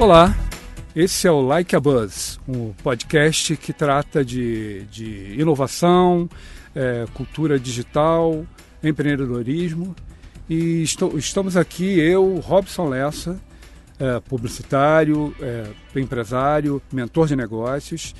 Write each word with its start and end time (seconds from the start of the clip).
Olá, 0.00 0.34
esse 0.96 1.28
é 1.28 1.30
o 1.30 1.42
Like 1.42 1.76
a 1.76 1.78
Buzz, 1.78 2.40
um 2.48 2.72
podcast 2.72 3.54
que 3.58 3.70
trata 3.70 4.24
de, 4.24 4.84
de 4.84 5.38
inovação, 5.38 6.26
é, 6.74 7.04
cultura 7.12 7.60
digital, 7.60 8.46
empreendedorismo. 8.82 9.94
E 10.48 10.82
estou, 10.82 11.18
estamos 11.18 11.54
aqui, 11.54 12.00
eu, 12.00 12.36
Robson 12.36 12.88
Lessa, 12.88 13.38
é, 13.98 14.18
publicitário, 14.20 15.36
é, 15.38 15.66
empresário, 15.94 16.80
mentor 16.90 17.26
de 17.26 17.36
negócios, 17.36 18.14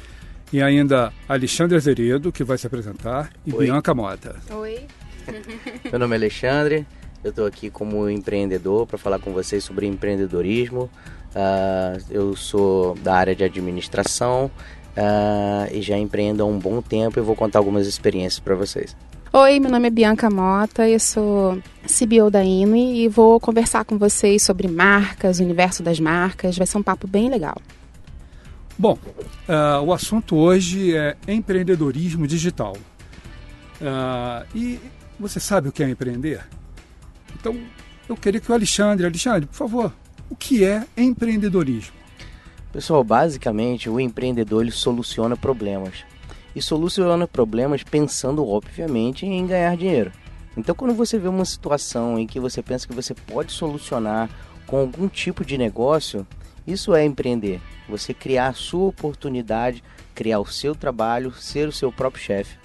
e 0.52 0.60
ainda 0.60 1.10
Alexandre 1.26 1.78
Azeredo, 1.78 2.30
que 2.30 2.44
vai 2.44 2.58
se 2.58 2.66
apresentar, 2.66 3.32
e 3.46 3.54
Oi. 3.54 3.64
Bianca 3.64 3.94
Mota. 3.94 4.36
Oi. 4.50 4.80
Meu 5.90 5.98
nome 5.98 6.14
é 6.14 6.18
Alexandre, 6.18 6.86
eu 7.24 7.30
estou 7.30 7.46
aqui 7.46 7.70
como 7.70 8.08
empreendedor 8.08 8.86
para 8.86 8.96
falar 8.96 9.18
com 9.18 9.32
vocês 9.32 9.62
sobre 9.62 9.86
empreendedorismo. 9.86 10.90
Ah, 11.34 11.96
eu 12.10 12.34
sou 12.34 12.94
da 12.96 13.14
área 13.14 13.36
de 13.36 13.44
administração 13.44 14.50
ah, 14.96 15.68
e 15.70 15.80
já 15.80 15.96
empreendo 15.96 16.42
há 16.42 16.46
um 16.46 16.58
bom 16.58 16.82
tempo 16.82 17.18
e 17.18 17.22
vou 17.22 17.36
contar 17.36 17.58
algumas 17.58 17.86
experiências 17.86 18.40
para 18.40 18.54
vocês. 18.54 18.96
Oi, 19.32 19.60
meu 19.60 19.70
nome 19.70 19.86
é 19.86 19.90
Bianca 19.90 20.28
Mota, 20.28 20.88
eu 20.88 20.98
sou 20.98 21.62
CBO 21.86 22.30
da 22.30 22.42
INE 22.42 23.04
e 23.04 23.08
vou 23.08 23.38
conversar 23.38 23.84
com 23.84 23.96
vocês 23.96 24.42
sobre 24.42 24.66
marcas, 24.66 25.38
o 25.38 25.44
universo 25.44 25.84
das 25.84 26.00
marcas. 26.00 26.58
Vai 26.58 26.66
ser 26.66 26.78
um 26.78 26.82
papo 26.82 27.06
bem 27.06 27.30
legal. 27.30 27.56
Bom, 28.76 28.98
ah, 29.48 29.80
o 29.82 29.92
assunto 29.92 30.36
hoje 30.36 30.96
é 30.96 31.16
empreendedorismo 31.28 32.26
digital. 32.26 32.76
E 34.54 34.78
você 35.18 35.38
sabe 35.38 35.68
o 35.68 35.72
que 35.72 35.82
é 35.82 35.88
empreender? 35.88 36.44
Então, 37.38 37.56
eu 38.08 38.16
queria 38.16 38.40
que 38.40 38.50
o 38.50 38.54
Alexandre, 38.54 39.06
Alexandre, 39.06 39.46
por 39.46 39.54
favor, 39.54 39.92
o 40.30 40.36
que 40.36 40.64
é 40.64 40.86
empreendedorismo? 40.96 41.92
Pessoal, 42.72 43.02
basicamente 43.02 43.90
o 43.90 43.98
empreendedor 43.98 44.62
ele 44.62 44.70
soluciona 44.70 45.36
problemas. 45.36 46.04
E 46.54 46.62
soluciona 46.62 47.26
problemas 47.26 47.82
pensando, 47.82 48.46
obviamente, 48.46 49.26
em 49.26 49.46
ganhar 49.46 49.76
dinheiro. 49.76 50.12
Então, 50.56 50.74
quando 50.74 50.94
você 50.94 51.18
vê 51.18 51.28
uma 51.28 51.44
situação 51.44 52.18
em 52.18 52.26
que 52.26 52.38
você 52.38 52.62
pensa 52.62 52.86
que 52.86 52.94
você 52.94 53.12
pode 53.12 53.52
solucionar 53.52 54.30
com 54.66 54.78
algum 54.78 55.08
tipo 55.08 55.44
de 55.44 55.58
negócio, 55.58 56.26
isso 56.66 56.94
é 56.94 57.04
empreender. 57.04 57.60
Você 57.88 58.14
criar 58.14 58.48
a 58.48 58.52
sua 58.52 58.86
oportunidade, 58.86 59.82
criar 60.14 60.38
o 60.38 60.46
seu 60.46 60.74
trabalho, 60.74 61.32
ser 61.32 61.68
o 61.68 61.72
seu 61.72 61.90
próprio 61.90 62.22
chefe. 62.22 62.56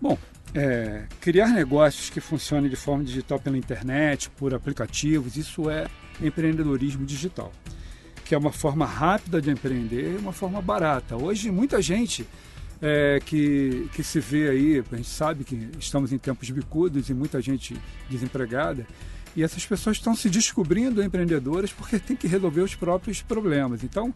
Bom, 0.00 0.16
é, 0.54 1.04
criar 1.20 1.48
negócios 1.48 2.10
que 2.10 2.20
funcionem 2.20 2.70
de 2.70 2.76
forma 2.76 3.02
digital 3.02 3.40
pela 3.40 3.58
internet, 3.58 4.30
por 4.30 4.54
aplicativos, 4.54 5.36
isso 5.36 5.68
é 5.68 5.86
empreendedorismo 6.20 7.04
digital, 7.04 7.52
que 8.24 8.34
é 8.34 8.38
uma 8.38 8.52
forma 8.52 8.86
rápida 8.86 9.40
de 9.40 9.50
empreender 9.50 10.14
e 10.14 10.16
uma 10.16 10.32
forma 10.32 10.60
barata. 10.60 11.16
Hoje, 11.16 11.50
muita 11.50 11.80
gente 11.80 12.26
é, 12.80 13.20
que, 13.24 13.88
que 13.92 14.02
se 14.02 14.20
vê 14.20 14.48
aí, 14.50 14.84
a 14.90 14.96
gente 14.96 15.08
sabe 15.08 15.44
que 15.44 15.68
estamos 15.78 16.12
em 16.12 16.18
tempos 16.18 16.50
bicudos 16.50 17.08
e 17.08 17.14
muita 17.14 17.40
gente 17.40 17.76
desempregada, 18.08 18.86
e 19.36 19.42
essas 19.42 19.64
pessoas 19.64 19.96
estão 19.96 20.16
se 20.16 20.28
descobrindo 20.28 21.02
empreendedoras 21.02 21.72
porque 21.72 21.98
têm 21.98 22.16
que 22.16 22.26
resolver 22.26 22.62
os 22.62 22.74
próprios 22.74 23.22
problemas. 23.22 23.84
Então, 23.84 24.12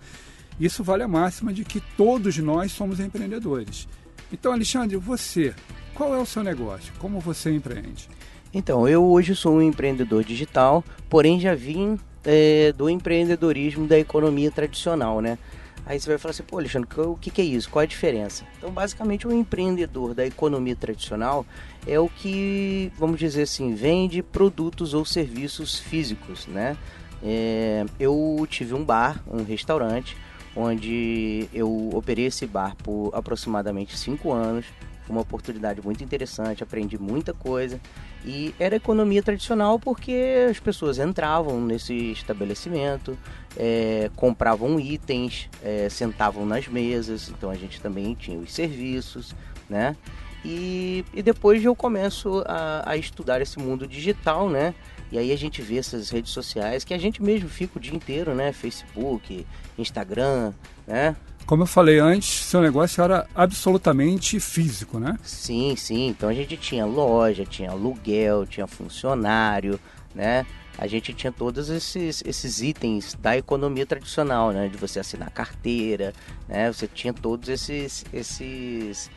isso 0.58 0.82
vale 0.82 1.02
a 1.02 1.08
máxima 1.08 1.52
de 1.52 1.64
que 1.64 1.80
todos 1.96 2.36
nós 2.38 2.72
somos 2.72 3.00
empreendedores. 3.00 3.86
Então, 4.32 4.52
Alexandre, 4.52 4.96
você, 4.96 5.54
qual 5.94 6.14
é 6.14 6.18
o 6.18 6.26
seu 6.26 6.42
negócio? 6.42 6.92
Como 6.98 7.20
você 7.20 7.52
empreende? 7.52 8.08
Então, 8.54 8.86
eu 8.86 9.02
hoje 9.02 9.34
sou 9.34 9.54
um 9.54 9.62
empreendedor 9.62 10.22
digital, 10.22 10.84
porém 11.08 11.40
já 11.40 11.54
vim 11.54 11.98
é, 12.22 12.72
do 12.72 12.90
empreendedorismo 12.90 13.86
da 13.86 13.98
economia 13.98 14.50
tradicional, 14.50 15.20
né? 15.20 15.38
Aí 15.86 15.98
você 15.98 16.08
vai 16.08 16.18
falar 16.18 16.30
assim, 16.30 16.44
pô, 16.44 16.58
Alexandre, 16.58 16.88
o 17.00 17.16
que, 17.16 17.30
que 17.30 17.40
é 17.40 17.44
isso? 17.44 17.68
Qual 17.68 17.80
é 17.80 17.84
a 17.84 17.88
diferença? 17.88 18.44
Então, 18.58 18.70
basicamente, 18.70 19.26
o 19.26 19.32
empreendedor 19.32 20.14
da 20.14 20.24
economia 20.24 20.76
tradicional 20.76 21.44
é 21.86 21.98
o 21.98 22.08
que, 22.08 22.92
vamos 22.96 23.18
dizer 23.18 23.42
assim, 23.42 23.74
vende 23.74 24.22
produtos 24.22 24.94
ou 24.94 25.04
serviços 25.04 25.80
físicos, 25.80 26.46
né? 26.46 26.76
É, 27.22 27.84
eu 27.98 28.46
tive 28.48 28.74
um 28.74 28.84
bar, 28.84 29.22
um 29.28 29.42
restaurante, 29.42 30.16
onde 30.54 31.48
eu 31.52 31.90
operei 31.94 32.26
esse 32.26 32.46
bar 32.46 32.76
por 32.76 33.10
aproximadamente 33.12 33.98
cinco 33.98 34.30
anos. 34.30 34.66
Uma 35.12 35.20
oportunidade 35.20 35.82
muito 35.84 36.02
interessante, 36.02 36.62
aprendi 36.62 36.96
muita 36.98 37.34
coisa. 37.34 37.78
E 38.24 38.54
era 38.58 38.76
economia 38.76 39.22
tradicional 39.22 39.78
porque 39.78 40.46
as 40.50 40.58
pessoas 40.58 40.98
entravam 40.98 41.60
nesse 41.60 42.12
estabelecimento, 42.12 43.18
é, 43.54 44.10
compravam 44.16 44.80
itens, 44.80 45.50
é, 45.62 45.86
sentavam 45.90 46.46
nas 46.46 46.66
mesas, 46.66 47.28
então 47.28 47.50
a 47.50 47.54
gente 47.54 47.78
também 47.78 48.14
tinha 48.14 48.38
os 48.38 48.54
serviços, 48.54 49.34
né? 49.68 49.94
E, 50.42 51.04
e 51.12 51.22
depois 51.22 51.62
eu 51.62 51.76
começo 51.76 52.42
a, 52.46 52.82
a 52.92 52.96
estudar 52.96 53.42
esse 53.42 53.58
mundo 53.58 53.86
digital, 53.86 54.48
né? 54.48 54.74
E 55.10 55.18
aí 55.18 55.30
a 55.30 55.36
gente 55.36 55.60
vê 55.60 55.76
essas 55.76 56.08
redes 56.08 56.32
sociais 56.32 56.84
que 56.84 56.94
a 56.94 56.98
gente 56.98 57.22
mesmo 57.22 57.50
fica 57.50 57.76
o 57.76 57.80
dia 57.80 57.94
inteiro, 57.94 58.34
né? 58.34 58.50
Facebook, 58.50 59.46
Instagram, 59.76 60.54
né? 60.86 61.14
Como 61.46 61.62
eu 61.62 61.66
falei 61.66 61.98
antes, 61.98 62.44
seu 62.44 62.60
negócio 62.60 63.02
era 63.02 63.26
absolutamente 63.34 64.38
físico, 64.40 64.98
né? 64.98 65.18
Sim, 65.22 65.74
sim. 65.76 66.08
Então 66.08 66.28
a 66.28 66.34
gente 66.34 66.56
tinha 66.56 66.86
loja, 66.86 67.44
tinha 67.44 67.70
aluguel, 67.70 68.46
tinha 68.46 68.66
funcionário, 68.66 69.78
né? 70.14 70.46
A 70.78 70.86
gente 70.86 71.12
tinha 71.12 71.32
todos 71.32 71.68
esses, 71.68 72.22
esses 72.24 72.62
itens 72.62 73.16
da 73.20 73.36
economia 73.36 73.84
tradicional, 73.84 74.52
né? 74.52 74.68
De 74.68 74.76
você 74.76 75.00
assinar 75.00 75.30
carteira, 75.30 76.12
né? 76.48 76.72
Você 76.72 76.86
tinha 76.86 77.12
todos 77.12 77.48
esses, 77.48 78.04
esses, 78.12 79.10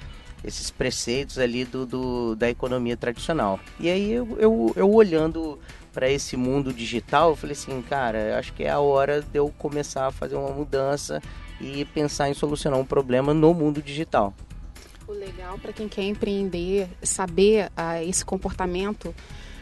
esses 0.44 0.70
preceitos 0.72 1.40
ali 1.40 1.64
do, 1.64 1.86
do 1.86 2.36
da 2.36 2.50
economia 2.50 2.98
tradicional. 2.98 3.60
E 3.80 3.90
aí 3.90 4.12
eu, 4.12 4.38
eu, 4.40 4.74
eu 4.76 4.92
olhando 4.92 5.58
para 5.94 6.10
esse 6.10 6.36
mundo 6.36 6.74
digital, 6.74 7.30
eu 7.30 7.36
falei 7.38 7.54
assim, 7.54 7.82
cara, 7.82 8.38
acho 8.38 8.52
que 8.52 8.66
é 8.66 8.70
a 8.70 8.80
hora 8.80 9.22
de 9.22 9.40
eu 9.40 9.50
começar 9.58 10.08
a 10.08 10.12
fazer 10.12 10.36
uma 10.36 10.50
mudança 10.50 11.22
e 11.60 11.86
pensar 11.86 12.30
em 12.30 12.34
solucionar 12.34 12.80
um 12.80 12.86
problema 12.86 13.34
no 13.34 13.54
mundo 13.54 13.82
digital. 13.82 14.34
O 15.08 15.12
legal 15.12 15.58
para 15.60 15.72
quem 15.72 15.88
quer 15.88 16.04
empreender, 16.04 16.88
saber 17.04 17.72
ah, 17.78 18.04
esse 18.04 18.26
comportamento, 18.26 19.14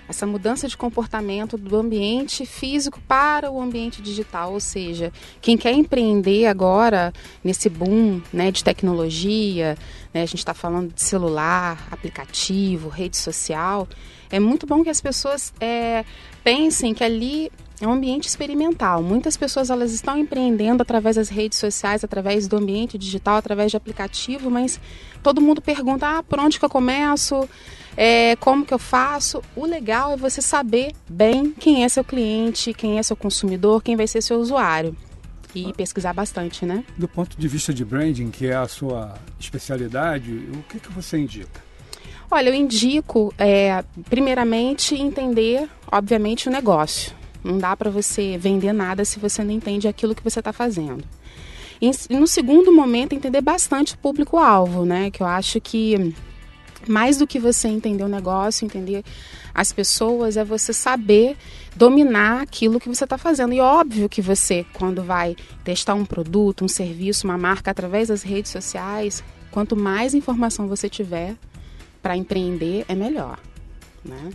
essa 0.07 0.25
mudança 0.25 0.67
de 0.67 0.77
comportamento 0.77 1.57
do 1.57 1.75
ambiente 1.75 2.45
físico 2.45 3.01
para 3.07 3.51
o 3.51 3.61
ambiente 3.61 4.01
digital, 4.01 4.53
ou 4.53 4.59
seja, 4.59 5.11
quem 5.41 5.57
quer 5.57 5.73
empreender 5.73 6.45
agora 6.45 7.13
nesse 7.43 7.69
boom 7.69 8.21
né, 8.31 8.51
de 8.51 8.63
tecnologia, 8.63 9.77
né, 10.13 10.21
a 10.21 10.25
gente 10.25 10.39
está 10.39 10.53
falando 10.53 10.93
de 10.93 11.01
celular, 11.01 11.87
aplicativo, 11.91 12.89
rede 12.89 13.17
social, 13.17 13.87
é 14.29 14.39
muito 14.39 14.65
bom 14.65 14.83
que 14.83 14.89
as 14.89 15.01
pessoas 15.01 15.53
é, 15.59 16.05
pensem 16.43 16.93
que 16.93 17.03
ali 17.03 17.51
é 17.85 17.87
um 17.87 17.93
ambiente 17.93 18.27
experimental. 18.27 19.01
Muitas 19.01 19.35
pessoas 19.35 19.69
elas 19.69 19.91
estão 19.91 20.17
empreendendo 20.17 20.81
através 20.81 21.15
das 21.15 21.29
redes 21.29 21.57
sociais, 21.57 22.03
através 22.03 22.47
do 22.47 22.57
ambiente 22.57 22.97
digital, 22.97 23.35
através 23.35 23.71
de 23.71 23.77
aplicativo, 23.77 24.49
mas 24.49 24.79
todo 25.21 25.41
mundo 25.41 25.61
pergunta: 25.61 26.19
ah, 26.19 26.23
por 26.23 26.39
onde 26.39 26.59
que 26.59 26.65
eu 26.65 26.69
começo? 26.69 27.47
É, 27.95 28.35
como 28.37 28.65
que 28.65 28.73
eu 28.73 28.79
faço? 28.79 29.41
O 29.55 29.65
legal 29.65 30.13
é 30.13 30.17
você 30.17 30.41
saber 30.41 30.93
bem 31.07 31.51
quem 31.51 31.83
é 31.83 31.89
seu 31.89 32.03
cliente, 32.03 32.73
quem 32.73 32.97
é 32.97 33.03
seu 33.03 33.15
consumidor, 33.15 33.83
quem 33.83 33.95
vai 33.95 34.07
ser 34.07 34.21
seu 34.21 34.39
usuário. 34.39 34.95
E 35.55 35.71
pesquisar 35.73 36.13
bastante, 36.13 36.65
né? 36.65 36.83
Do 36.97 37.07
ponto 37.07 37.37
de 37.37 37.47
vista 37.47 37.71
de 37.71 37.85
branding, 37.85 38.31
que 38.31 38.47
é 38.47 38.55
a 38.55 38.67
sua 38.67 39.13
especialidade, 39.39 40.31
o 40.31 40.63
que, 40.63 40.79
que 40.79 40.91
você 40.91 41.19
indica? 41.19 41.61
Olha, 42.31 42.49
eu 42.49 42.55
indico, 42.55 43.31
é, 43.37 43.83
primeiramente, 44.09 44.95
entender, 44.95 45.69
obviamente, 45.91 46.49
o 46.49 46.51
negócio. 46.51 47.13
Não 47.43 47.57
dá 47.57 47.75
para 47.75 47.89
você 47.89 48.37
vender 48.37 48.73
nada 48.73 49.03
se 49.03 49.19
você 49.19 49.43
não 49.43 49.51
entende 49.51 49.87
aquilo 49.87 50.15
que 50.15 50.23
você 50.23 50.39
está 50.39 50.53
fazendo. 50.53 51.03
E, 51.81 51.91
no 52.09 52.27
segundo 52.27 52.71
momento, 52.71 53.13
entender 53.13 53.41
bastante 53.41 53.95
o 53.95 53.97
público-alvo, 53.97 54.85
né? 54.85 55.11
Que 55.11 55.21
eu 55.21 55.27
acho 55.27 55.59
que 55.59 56.13
mais 56.87 57.17
do 57.17 57.27
que 57.27 57.39
você 57.39 57.67
entender 57.67 58.03
o 58.03 58.09
negócio, 58.09 58.65
entender 58.65 59.03
as 59.53 59.71
pessoas, 59.71 60.37
é 60.37 60.43
você 60.43 60.73
saber 60.73 61.37
dominar 61.75 62.41
aquilo 62.41 62.79
que 62.79 62.89
você 62.89 63.03
está 63.03 63.17
fazendo. 63.17 63.53
E 63.53 63.59
óbvio 63.59 64.09
que 64.09 64.21
você, 64.21 64.65
quando 64.73 65.03
vai 65.03 65.35
testar 65.63 65.93
um 65.93 66.05
produto, 66.05 66.65
um 66.65 66.67
serviço, 66.67 67.27
uma 67.27 67.37
marca 67.37 67.71
através 67.71 68.07
das 68.07 68.23
redes 68.23 68.51
sociais, 68.51 69.23
quanto 69.51 69.75
mais 69.75 70.13
informação 70.13 70.67
você 70.67 70.89
tiver 70.89 71.35
para 72.01 72.17
empreender, 72.17 72.85
é 72.87 72.95
melhor. 72.95 73.39
Né? 74.03 74.31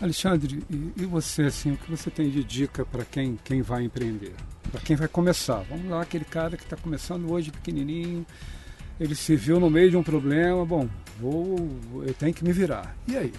Alexandre, 0.00 0.62
e, 0.70 0.92
e 0.96 1.06
você, 1.06 1.42
assim, 1.42 1.72
o 1.72 1.76
que 1.76 1.90
você 1.90 2.10
tem 2.10 2.30
de 2.30 2.44
dica 2.44 2.84
para 2.84 3.04
quem, 3.04 3.38
quem 3.42 3.62
vai 3.62 3.82
empreender? 3.82 4.32
Para 4.70 4.80
quem 4.80 4.94
vai 4.94 5.08
começar? 5.08 5.64
Vamos 5.68 5.90
lá, 5.90 6.02
aquele 6.02 6.24
cara 6.24 6.56
que 6.56 6.62
está 6.62 6.76
começando 6.76 7.30
hoje 7.30 7.50
pequenininho, 7.50 8.24
ele 9.00 9.14
se 9.14 9.34
viu 9.34 9.58
no 9.58 9.68
meio 9.68 9.90
de 9.90 9.96
um 9.96 10.02
problema, 10.02 10.64
bom, 10.64 10.88
vou, 11.18 11.56
eu 12.06 12.14
tenho 12.14 12.32
que 12.32 12.44
me 12.44 12.52
virar. 12.52 12.96
E 13.08 13.16
aí? 13.16 13.32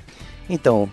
Então, 0.50 0.92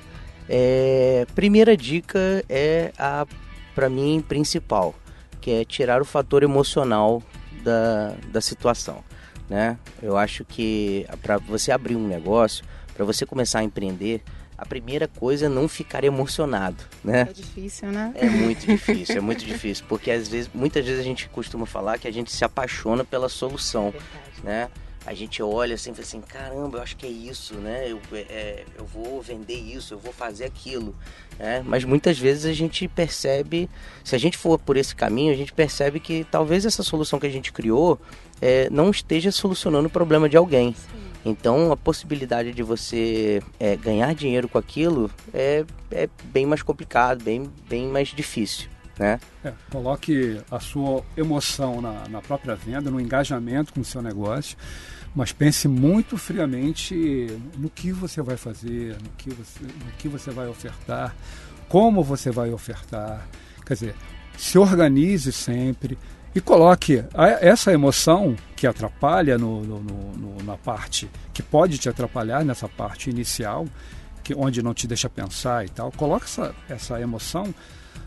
é, 0.49 1.27
primeira 1.35 1.77
dica 1.77 2.45
é 2.49 2.93
a, 2.99 3.27
para 3.75 3.89
mim, 3.89 4.25
principal, 4.27 4.95
que 5.41 5.51
é 5.51 5.65
tirar 5.65 6.01
o 6.01 6.05
fator 6.05 6.43
emocional 6.43 7.23
da, 7.65 8.15
da 8.31 8.41
situação. 8.41 9.03
Né? 9.49 9.79
Eu 10.03 10.17
acho 10.17 10.45
que 10.45 11.07
para 11.23 11.39
você 11.39 11.73
abrir 11.73 11.97
um 11.97 12.07
negócio, 12.07 12.65
para 12.95 13.05
você 13.05 13.27
começar 13.27 13.61
a 13.61 13.65
empreender, 13.65 14.23
a 14.59 14.65
primeira 14.65 15.07
coisa 15.07 15.47
é 15.47 15.49
não 15.49 15.69
ficar 15.69 16.05
emocionado, 16.05 16.83
né? 17.05 17.27
É 17.29 17.33
difícil, 17.33 17.89
né? 17.93 18.13
É 18.15 18.29
muito 18.29 18.67
difícil, 18.67 19.17
é 19.17 19.21
muito 19.21 19.45
difícil, 19.45 19.85
porque 19.89 20.11
às 20.11 20.29
vezes, 20.29 20.51
muitas 20.55 20.85
vezes 20.85 21.01
a 21.01 21.05
gente 21.05 21.29
costuma 21.29 21.67
falar 21.67 21.99
que 21.99 22.09
a 22.09 22.13
gente 22.13 22.33
se 22.33 22.45
apaixona 22.45 23.05
pela 23.05 23.29
solução, 23.29 23.93
é 24.43 24.47
né? 24.47 24.71
A 25.05 25.15
gente 25.15 25.41
olha 25.41 25.77
assim, 25.77 25.93
fala 25.93 26.03
assim, 26.03 26.21
caramba, 26.21 26.79
eu 26.79 26.83
acho 26.83 26.97
que 26.97 27.07
é 27.07 27.09
isso, 27.09 27.55
né? 27.55 27.89
Eu, 27.89 28.01
é, 28.13 28.19
é, 28.19 28.65
eu 28.77 28.85
vou 28.85 29.23
vender 29.23 29.55
isso, 29.55 29.95
eu 29.95 29.99
vou 29.99 30.13
fazer 30.13 30.45
aquilo, 30.45 30.97
né? 31.39 31.63
Mas 31.65 31.85
muitas 31.85 32.19
vezes 32.19 32.45
a 32.45 32.53
gente 32.53 32.89
percebe, 32.89 33.71
se 34.03 34.17
a 34.17 34.19
gente 34.19 34.37
for 34.37 34.59
por 34.59 34.77
esse 34.77 34.97
caminho, 34.97 35.33
a 35.33 35.37
gente 35.37 35.53
percebe 35.53 36.01
que 36.01 36.27
talvez 36.29 36.67
essa 36.67 36.83
solução 36.83 37.21
que 37.21 37.27
a 37.27 37.31
gente 37.31 37.53
criou 37.53 38.01
é, 38.43 38.69
não 38.69 38.91
esteja 38.91 39.31
solucionando 39.31 39.87
o 39.87 39.91
problema 39.91 40.29
de 40.29 40.37
alguém. 40.37 40.75
Sim. 40.75 41.07
Então 41.27 41.73
a 41.73 41.77
possibilidade 41.77 42.53
de 42.53 42.63
você 42.63 43.43
é, 43.59 43.75
ganhar 43.75 44.15
dinheiro 44.15 44.49
com 44.49 44.59
aquilo 44.59 45.11
é, 45.35 45.65
é 45.91 46.09
bem 46.27 46.47
mais 46.47 46.63
complicado, 46.63 47.25
bem, 47.25 47.51
bem 47.69 47.89
mais 47.89 48.11
difícil. 48.11 48.69
Né? 48.97 49.19
É, 49.45 49.53
coloque 49.71 50.41
a 50.49 50.61
sua 50.61 51.05
emoção 51.17 51.83
na, 51.83 52.09
na 52.09 52.23
própria 52.23 52.55
venda, 52.55 52.93
no 52.93 53.01
engajamento 53.01 53.75
com 53.75 53.81
o 53.81 53.85
seu 53.85 54.01
negócio, 54.01 54.57
mas 55.17 55.33
pense 55.33 55.67
muito 55.67 56.17
friamente 56.17 57.27
no 57.59 57.69
que 57.69 57.91
você 57.91 58.23
vai 58.23 58.37
fazer, 58.37 58.97
no 59.03 59.11
que 59.19 59.31
você, 59.31 59.65
no 59.65 59.93
que 59.99 60.09
você 60.09 60.31
vai 60.31 60.47
ofertar, 60.47 61.15
como 61.69 62.05
você 62.05 62.31
vai 62.31 62.53
ofertar. 62.53 63.27
Quer 63.67 63.75
dizer, 63.75 63.95
se 64.39 64.59
organize 64.59 65.33
sempre, 65.33 65.99
e 66.37 66.41
coloque 66.43 67.03
essa 67.41 67.73
emoção 67.73 68.37
que 68.55 68.67
atrapalha 68.67 69.39
no, 69.39 69.63
no, 69.63 69.81
no, 69.81 70.45
na 70.45 70.55
parte, 70.59 71.09
que 71.33 71.43
pode 71.43 71.79
te 71.79 71.89
atrapalhar 71.89 72.45
nessa 72.45 72.69
parte 72.69 73.09
inicial, 73.09 73.67
que, 74.23 74.35
onde 74.35 74.63
não 74.63 74.75
te 74.75 74.87
deixa 74.87 75.09
pensar 75.09 75.65
e 75.65 75.71
tal, 75.71 75.91
coloque 75.93 76.27
essa, 76.27 76.55
essa 76.69 77.01
emoção 77.01 77.55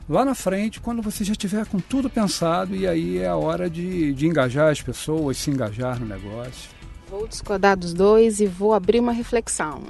lá 0.07 0.23
na 0.23 0.35
frente, 0.35 0.79
quando 0.79 1.01
você 1.01 1.23
já 1.23 1.33
tiver 1.33 1.65
com 1.65 1.79
tudo 1.79 2.07
pensado, 2.07 2.75
e 2.75 2.87
aí 2.87 3.17
é 3.17 3.27
a 3.27 3.35
hora 3.35 3.67
de, 3.67 4.13
de 4.13 4.27
engajar 4.27 4.71
as 4.71 4.79
pessoas, 4.79 5.35
se 5.35 5.49
engajar 5.49 5.99
no 5.99 6.05
negócio. 6.05 6.69
Vou 7.09 7.27
discordar 7.27 7.75
dos 7.75 7.95
dois 7.95 8.39
e 8.39 8.45
vou 8.45 8.75
abrir 8.75 8.99
uma 8.99 9.11
reflexão. 9.11 9.81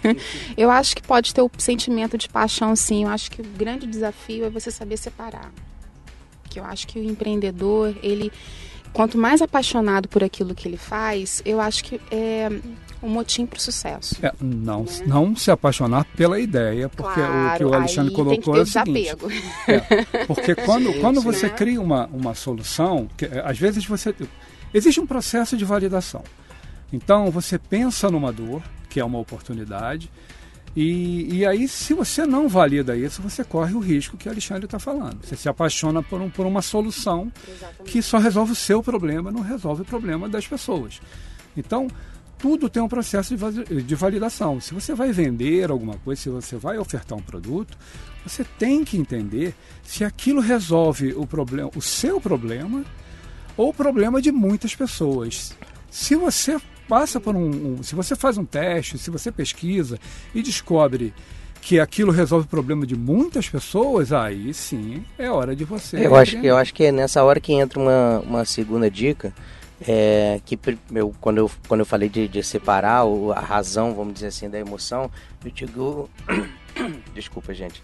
eu 0.56 0.70
acho 0.70 0.96
que 0.96 1.02
pode 1.02 1.34
ter 1.34 1.42
o 1.42 1.50
sentimento 1.58 2.16
de 2.16 2.30
paixão, 2.30 2.74
sim. 2.74 3.04
Eu 3.04 3.10
acho 3.10 3.30
que 3.30 3.42
o 3.42 3.44
grande 3.44 3.86
desafio 3.86 4.46
é 4.46 4.48
você 4.48 4.70
saber 4.70 4.96
separar 4.96 5.52
que 6.54 6.60
eu 6.60 6.64
acho 6.64 6.86
que 6.86 6.98
o 6.98 7.02
empreendedor, 7.02 7.94
ele 8.00 8.30
quanto 8.92 9.18
mais 9.18 9.42
apaixonado 9.42 10.08
por 10.08 10.22
aquilo 10.22 10.54
que 10.54 10.68
ele 10.68 10.76
faz, 10.76 11.42
eu 11.44 11.60
acho 11.60 11.82
que 11.82 12.00
é 12.12 12.48
um 13.02 13.08
motim 13.08 13.44
para 13.44 13.58
o 13.58 13.60
sucesso. 13.60 14.14
É, 14.24 14.32
não, 14.40 14.84
né? 14.84 15.04
não 15.04 15.34
se 15.34 15.50
apaixonar 15.50 16.04
pela 16.16 16.38
ideia, 16.38 16.88
porque 16.88 17.20
claro, 17.20 17.54
o 17.54 17.58
que 17.58 17.64
o 17.64 17.74
Alexandre 17.74 18.14
colocou 18.14 18.56
é 18.56 18.60
o 18.60 18.66
seguinte. 18.66 19.10
É, 19.66 20.24
porque 20.26 20.54
quando, 20.54 20.86
Gente, 20.86 21.00
quando 21.00 21.20
você 21.20 21.46
né? 21.46 21.52
cria 21.52 21.80
uma, 21.80 22.06
uma 22.06 22.34
solução, 22.34 23.08
que, 23.16 23.24
é, 23.24 23.42
às 23.44 23.58
vezes 23.58 23.84
você. 23.84 24.14
Existe 24.72 25.00
um 25.00 25.06
processo 25.06 25.56
de 25.56 25.64
validação. 25.64 26.22
Então 26.92 27.30
você 27.30 27.58
pensa 27.58 28.08
numa 28.10 28.32
dor, 28.32 28.62
que 28.88 29.00
é 29.00 29.04
uma 29.04 29.18
oportunidade, 29.18 30.10
e, 30.76 31.36
e 31.36 31.46
aí, 31.46 31.68
se 31.68 31.94
você 31.94 32.26
não 32.26 32.48
valida 32.48 32.96
isso, 32.96 33.22
você 33.22 33.44
corre 33.44 33.74
o 33.74 33.78
risco 33.78 34.16
que 34.16 34.28
o 34.28 34.32
Alexandre 34.32 34.64
está 34.64 34.78
falando. 34.78 35.24
Você 35.24 35.36
se 35.36 35.48
apaixona 35.48 36.02
por, 36.02 36.20
um, 36.20 36.28
por 36.28 36.46
uma 36.46 36.62
solução 36.62 37.30
Exatamente. 37.48 37.92
que 37.92 38.02
só 38.02 38.18
resolve 38.18 38.52
o 38.52 38.56
seu 38.56 38.82
problema, 38.82 39.30
não 39.30 39.40
resolve 39.40 39.82
o 39.82 39.84
problema 39.84 40.28
das 40.28 40.46
pessoas. 40.48 41.00
Então, 41.56 41.86
tudo 42.38 42.68
tem 42.68 42.82
um 42.82 42.88
processo 42.88 43.36
de 43.36 43.94
validação. 43.94 44.60
Se 44.60 44.74
você 44.74 44.94
vai 44.94 45.12
vender 45.12 45.70
alguma 45.70 45.96
coisa, 45.98 46.20
se 46.20 46.28
você 46.28 46.56
vai 46.56 46.76
ofertar 46.76 47.16
um 47.16 47.22
produto, 47.22 47.78
você 48.26 48.44
tem 48.58 48.84
que 48.84 48.98
entender 48.98 49.54
se 49.84 50.04
aquilo 50.04 50.40
resolve 50.40 51.14
o, 51.14 51.24
problema, 51.24 51.70
o 51.76 51.80
seu 51.80 52.20
problema 52.20 52.84
ou 53.56 53.68
o 53.68 53.74
problema 53.74 54.20
de 54.20 54.32
muitas 54.32 54.74
pessoas. 54.74 55.54
Se 55.88 56.16
você 56.16 56.60
passa 56.88 57.20
por 57.20 57.34
um, 57.34 57.78
um, 57.78 57.82
Se 57.82 57.94
você 57.94 58.14
faz 58.14 58.38
um 58.38 58.44
teste, 58.44 58.98
se 58.98 59.10
você 59.10 59.30
pesquisa 59.32 59.98
e 60.34 60.42
descobre 60.42 61.12
que 61.60 61.80
aquilo 61.80 62.12
resolve 62.12 62.44
o 62.46 62.48
problema 62.48 62.86
de 62.86 62.94
muitas 62.94 63.48
pessoas, 63.48 64.12
aí 64.12 64.52
sim 64.52 65.02
é 65.18 65.30
hora 65.30 65.56
de 65.56 65.64
você. 65.64 66.06
Eu 66.06 66.14
acho, 66.14 66.38
que, 66.38 66.46
eu 66.46 66.56
acho 66.58 66.74
que 66.74 66.84
é 66.84 66.92
nessa 66.92 67.24
hora 67.24 67.40
que 67.40 67.54
entra 67.54 67.80
uma, 67.80 68.20
uma 68.20 68.44
segunda 68.44 68.90
dica. 68.90 69.32
É, 69.86 70.40
que 70.44 70.58
eu, 70.94 71.12
quando, 71.20 71.38
eu, 71.38 71.50
quando 71.66 71.80
eu 71.80 71.86
falei 71.86 72.08
de, 72.08 72.28
de 72.28 72.42
separar 72.42 73.02
a 73.34 73.40
razão, 73.40 73.92
vamos 73.92 74.14
dizer 74.14 74.28
assim, 74.28 74.48
da 74.48 74.58
emoção, 74.58 75.10
eu 75.44 75.50
digo. 75.50 76.10
Desculpa, 77.14 77.52
gente. 77.52 77.82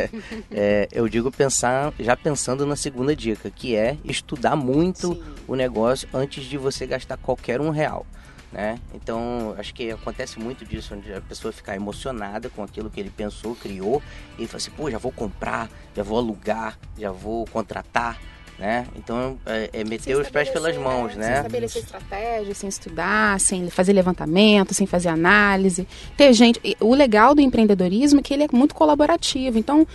é, 0.50 0.88
eu 0.92 1.08
digo 1.08 1.30
pensar, 1.30 1.92
já 1.98 2.16
pensando 2.16 2.64
na 2.64 2.76
segunda 2.76 3.14
dica, 3.14 3.50
que 3.50 3.74
é 3.74 3.96
estudar 4.04 4.56
muito 4.56 5.14
Sim. 5.14 5.22
o 5.46 5.54
negócio 5.54 6.08
antes 6.12 6.44
de 6.44 6.56
você 6.56 6.86
gastar 6.86 7.16
qualquer 7.16 7.60
um 7.60 7.70
real 7.70 8.06
né? 8.52 8.78
Então, 8.94 9.54
acho 9.58 9.74
que 9.74 9.90
acontece 9.90 10.38
muito 10.38 10.64
disso, 10.64 10.94
onde 10.94 11.12
a 11.12 11.20
pessoa 11.20 11.52
fica 11.52 11.74
emocionada 11.74 12.48
com 12.48 12.62
aquilo 12.62 12.88
que 12.88 13.00
ele 13.00 13.10
pensou, 13.10 13.54
criou, 13.54 14.02
e 14.38 14.46
fala 14.46 14.56
assim, 14.56 14.70
pô, 14.70 14.90
já 14.90 14.98
vou 14.98 15.12
comprar, 15.12 15.68
já 15.94 16.02
vou 16.02 16.18
alugar, 16.18 16.78
já 16.96 17.10
vou 17.10 17.44
contratar, 17.46 18.18
né? 18.58 18.86
Então, 18.96 19.38
é, 19.44 19.68
é 19.72 19.84
meter 19.84 20.16
os 20.16 20.30
pés 20.30 20.48
pelas 20.48 20.76
mãos, 20.78 21.14
né? 21.14 21.26
Sem 21.26 21.36
estabelecer 21.36 21.82
estratégia, 21.82 22.54
sem 22.54 22.68
estudar, 22.68 23.40
sem 23.40 23.68
fazer 23.68 23.92
levantamento, 23.92 24.72
sem 24.72 24.86
fazer 24.86 25.10
análise. 25.10 25.86
Ter 26.16 26.32
gente... 26.32 26.60
O 26.80 26.94
legal 26.94 27.34
do 27.34 27.42
empreendedorismo 27.42 28.20
é 28.20 28.22
que 28.22 28.32
ele 28.32 28.44
é 28.44 28.48
muito 28.50 28.74
colaborativo, 28.74 29.58
então 29.58 29.86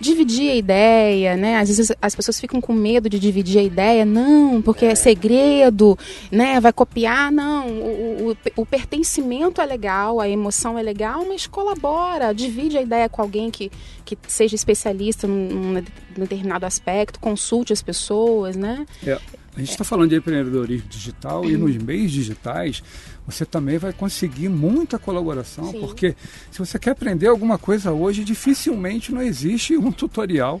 dividir 0.00 0.50
a 0.50 0.54
ideia, 0.54 1.36
né? 1.36 1.58
Às 1.58 1.68
vezes 1.68 1.92
as 2.00 2.14
pessoas 2.14 2.40
ficam 2.40 2.60
com 2.60 2.72
medo 2.72 3.08
de 3.08 3.18
dividir 3.18 3.58
a 3.58 3.62
ideia, 3.62 4.04
não, 4.04 4.62
porque 4.62 4.86
é, 4.86 4.92
é 4.92 4.94
segredo, 4.94 5.98
né? 6.32 6.58
Vai 6.58 6.72
copiar, 6.72 7.30
não. 7.30 7.68
O, 7.68 8.30
o, 8.30 8.36
o, 8.62 8.66
pertencimento 8.66 9.60
é 9.60 9.66
legal, 9.66 10.20
a 10.20 10.28
emoção 10.28 10.78
é 10.78 10.82
legal, 10.82 11.24
mas 11.28 11.46
colabora, 11.46 12.32
divide 12.32 12.78
a 12.78 12.82
ideia 12.82 13.08
com 13.08 13.20
alguém 13.20 13.50
que, 13.50 13.70
que 14.04 14.16
seja 14.26 14.54
especialista 14.54 15.26
num, 15.26 15.74
num 15.74 15.84
determinado 16.16 16.64
aspecto, 16.64 17.20
consulte 17.20 17.72
as 17.72 17.82
pessoas, 17.82 18.56
né? 18.56 18.86
É. 19.06 19.18
A 19.56 19.58
gente 19.58 19.72
está 19.72 19.84
falando 19.84 20.10
de 20.10 20.16
empreendedorismo 20.16 20.88
digital 20.88 21.44
e 21.44 21.56
nos 21.56 21.76
meios 21.76 22.12
digitais 22.12 22.82
você 23.30 23.44
também 23.44 23.78
vai 23.78 23.92
conseguir 23.92 24.48
muita 24.48 24.98
colaboração, 24.98 25.70
Sim. 25.70 25.80
porque 25.80 26.16
se 26.50 26.58
você 26.58 26.78
quer 26.78 26.90
aprender 26.90 27.28
alguma 27.28 27.58
coisa 27.58 27.92
hoje, 27.92 28.24
dificilmente 28.24 29.12
não 29.12 29.22
existe 29.22 29.76
um 29.76 29.92
tutorial 29.92 30.60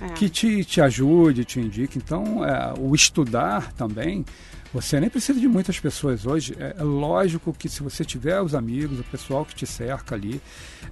é. 0.00 0.08
que 0.10 0.28
te, 0.28 0.64
te 0.64 0.80
ajude, 0.80 1.44
te 1.44 1.60
indique. 1.60 1.98
Então, 1.98 2.44
é, 2.44 2.74
o 2.78 2.94
estudar 2.94 3.72
também, 3.72 4.24
você 4.72 5.00
nem 5.00 5.08
precisa 5.08 5.38
de 5.40 5.48
muitas 5.48 5.78
pessoas 5.78 6.26
hoje. 6.26 6.54
É, 6.58 6.76
é, 6.78 6.82
lógico 6.82 7.52
que 7.52 7.68
se 7.68 7.82
você 7.82 8.04
tiver 8.04 8.40
os 8.40 8.54
amigos, 8.54 9.00
o 9.00 9.04
pessoal 9.04 9.44
que 9.44 9.54
te 9.54 9.66
cerca 9.66 10.14
ali, 10.14 10.40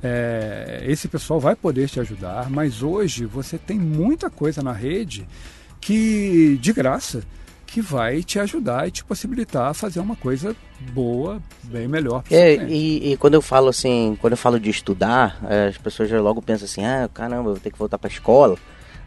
é, 0.03 0.83
esse 0.87 1.09
pessoal 1.09 1.39
vai 1.41 1.55
poder 1.55 1.89
te 1.89 2.01
ajudar, 2.01 2.49
mas 2.51 2.83
hoje 2.83 3.27
você 3.27 3.59
tem 3.59 3.79
muita 3.79 4.31
coisa 4.31 4.63
na 4.63 4.73
rede 4.73 5.27
que, 5.81 6.59
de 6.61 6.73
graça, 6.73 7.23
que 7.75 7.83
vai 7.83 8.23
te 8.23 8.39
ajudar 8.39 8.87
e 8.87 8.93
te 8.93 9.05
possibilitar 9.05 9.69
a 9.69 9.75
fazer 9.75 9.99
uma 9.99 10.15
coisa 10.15 10.55
boa, 10.93 11.43
bem 11.65 11.89
melhor. 11.89 12.23
É, 12.31 12.55
e, 12.55 13.11
e, 13.11 13.17
quando 13.17 13.35
eu 13.35 13.43
falo 13.43 13.67
assim, 13.67 14.17
quando 14.21 14.35
eu 14.35 14.37
falo 14.37 14.61
de 14.61 14.71
estudar, 14.71 15.41
é, 15.51 15.67
as 15.67 15.77
pessoas 15.77 16.09
já 16.09 16.21
logo 16.21 16.41
pensam 16.41 16.67
assim, 16.67 16.85
ah, 16.85 17.11
caramba, 17.13 17.49
eu 17.49 17.55
vou 17.55 17.57
ter 17.57 17.73
que 17.73 17.79
voltar 17.79 17.99
para 17.99 18.09
a 18.09 18.13
escola, 18.13 18.57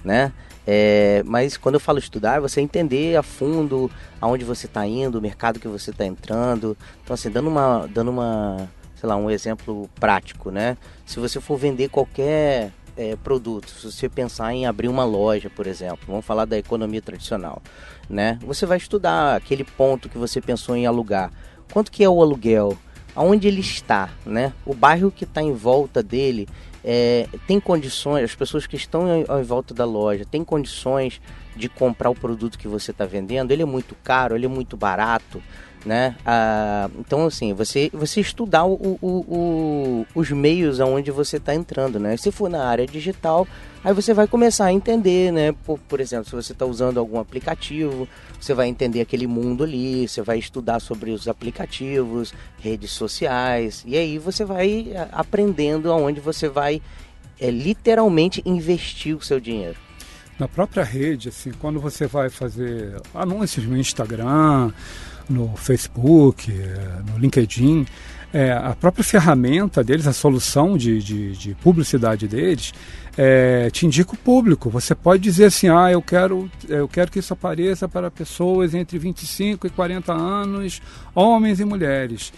né? 0.04 0.34
É, 0.68 1.24
mas 1.26 1.56
quando 1.56 1.76
eu 1.76 1.80
falo 1.80 1.98
estudar, 1.98 2.36
é 2.36 2.40
você 2.42 2.60
entender 2.60 3.16
a 3.16 3.24
fundo 3.24 3.90
aonde 4.20 4.44
você 4.44 4.66
está 4.66 4.86
indo, 4.86 5.18
o 5.18 5.22
mercado 5.22 5.62
que 5.62 5.68
você 5.70 5.92
está 5.92 6.06
entrando. 6.06 6.76
Então, 7.02 7.14
assim, 7.14 7.30
dando 7.30 7.48
uma, 7.48 7.88
dando 7.88 8.12
uma, 8.12 8.70
sei 8.98 9.08
lá, 9.08 9.16
um 9.16 9.32
exemplo 9.32 9.90
prático, 9.98 10.52
né? 10.52 10.76
Se 11.06 11.22
você 11.22 11.40
for 11.40 11.58
vender 11.58 11.88
qualquer 11.88 12.74
é, 12.98 13.16
produto, 13.16 13.70
se 13.70 13.92
você 13.92 14.10
pensar 14.10 14.54
em 14.54 14.66
abrir 14.66 14.88
uma 14.88 15.06
loja, 15.06 15.50
por 15.50 15.68
exemplo, 15.68 16.00
vamos 16.08 16.26
falar 16.26 16.46
da 16.46 16.58
economia 16.58 17.02
tradicional, 17.02 17.62
né? 18.10 18.40
Você 18.42 18.66
vai 18.66 18.78
estudar 18.78 19.36
aquele 19.36 19.64
ponto 19.64 20.10
que 20.10 20.18
você 20.18 20.42
pensou 20.42 20.76
em 20.76 20.86
alugar. 20.86 21.32
Quanto 21.72 21.92
que 21.92 22.04
é 22.04 22.10
o 22.10 22.22
aluguel? 22.22 22.78
Aonde 23.16 23.48
ele 23.48 23.62
está, 23.62 24.10
né? 24.26 24.54
O 24.66 24.74
bairro 24.74 25.12
que 25.12 25.24
está 25.24 25.42
em 25.42 25.54
volta 25.54 26.02
dele 26.02 26.48
é, 26.84 27.28
tem 27.46 27.60
condições, 27.60 28.24
as 28.24 28.36
pessoas 28.36 28.66
que 28.66 28.76
estão 28.76 29.08
em, 29.08 29.26
em 29.30 29.44
volta 29.44 29.74
da 29.74 29.86
loja 29.86 30.26
têm 30.26 30.44
condições 30.44 31.22
de 31.56 31.68
comprar 31.68 32.10
o 32.10 32.16
produto 32.16 32.58
que 32.58 32.68
você 32.68 32.92
está 32.92 33.06
vendendo. 33.06 33.52
Ele 33.52 33.64
é 33.64 33.66
muito 33.66 33.96
caro, 34.04 34.36
ele 34.36 34.46
é 34.46 34.50
muito 34.50 34.78
barato, 34.78 35.42
né? 35.88 36.16
Ah, 36.26 36.90
então, 37.00 37.26
assim, 37.26 37.54
você, 37.54 37.90
você 37.94 38.20
estudar 38.20 38.66
o, 38.66 38.98
o, 39.02 39.08
o, 39.08 40.06
os 40.14 40.30
meios 40.30 40.80
aonde 40.80 41.10
você 41.10 41.38
está 41.38 41.56
entrando, 41.56 42.00
né? 42.00 42.18
Se 42.18 42.32
for 42.32 42.50
na 42.50 42.66
área 42.66 42.86
digital, 42.86 43.48
aí 43.84 43.94
você 43.94 44.14
vai 44.14 44.28
começar 44.28 44.66
a 44.66 44.74
entender, 44.74 45.32
né? 45.32 45.56
Por, 45.66 45.80
por 45.80 46.00
exemplo, 46.00 46.26
se 46.26 46.36
você 46.36 46.52
está 46.52 46.66
usando 46.66 47.00
algum 47.00 47.20
aplicativo, 47.20 48.08
você 48.40 48.54
vai 48.54 48.68
entender 48.68 49.02
aquele 49.02 49.26
mundo 49.26 49.64
ali, 49.64 50.08
você 50.08 50.22
vai 50.22 50.38
estudar 50.38 50.80
sobre 50.80 51.12
os 51.12 51.28
aplicativos, 51.28 52.34
redes 52.60 52.92
sociais, 52.92 53.84
e 53.88 53.98
aí 53.98 54.20
você 54.20 54.44
vai 54.44 54.92
ah, 54.96 55.08
aprendendo 55.14 55.92
aonde 55.92 56.20
você 56.20 56.50
vai 56.50 56.82
é, 57.40 57.50
literalmente 57.50 58.42
investir 58.46 59.16
o 59.16 59.22
seu 59.22 59.40
dinheiro. 59.40 59.88
Na 60.40 60.48
própria 60.48 60.84
rede, 60.84 61.30
assim, 61.30 61.52
quando 61.52 61.80
você 61.80 62.06
vai 62.06 62.30
fazer 62.30 63.02
anúncios 63.14 63.66
no 63.66 63.76
Instagram, 63.76 64.72
no 65.30 65.56
Facebook, 65.56 66.52
no 67.10 67.18
LinkedIn, 67.18 67.86
é, 68.34 68.52
a 68.52 68.76
própria 68.76 69.04
ferramenta 69.04 69.84
deles, 69.84 70.06
a 70.06 70.14
solução 70.14 70.78
de, 70.78 71.02
de, 71.02 71.32
de 71.32 71.56
publicidade 71.56 72.28
deles, 72.28 72.74
é, 73.18 73.70
te 73.72 73.86
indica 73.86 74.14
o 74.14 74.18
público. 74.18 74.70
Você 74.70 74.94
pode 74.94 75.24
dizer 75.24 75.46
assim, 75.46 75.70
ah, 75.70 75.92
eu 75.92 76.02
quero, 76.02 76.50
eu 76.68 76.88
quero 76.88 77.10
que 77.10 77.20
isso 77.20 77.34
apareça 77.34 77.88
para 77.88 78.12
pessoas 78.12 78.74
entre 78.74 78.98
25 79.00 79.68
e 79.68 79.70
40 79.70 80.14
anos, 80.14 80.82
homens 81.16 81.60
e 81.60 81.66
mulheres. 81.66 82.34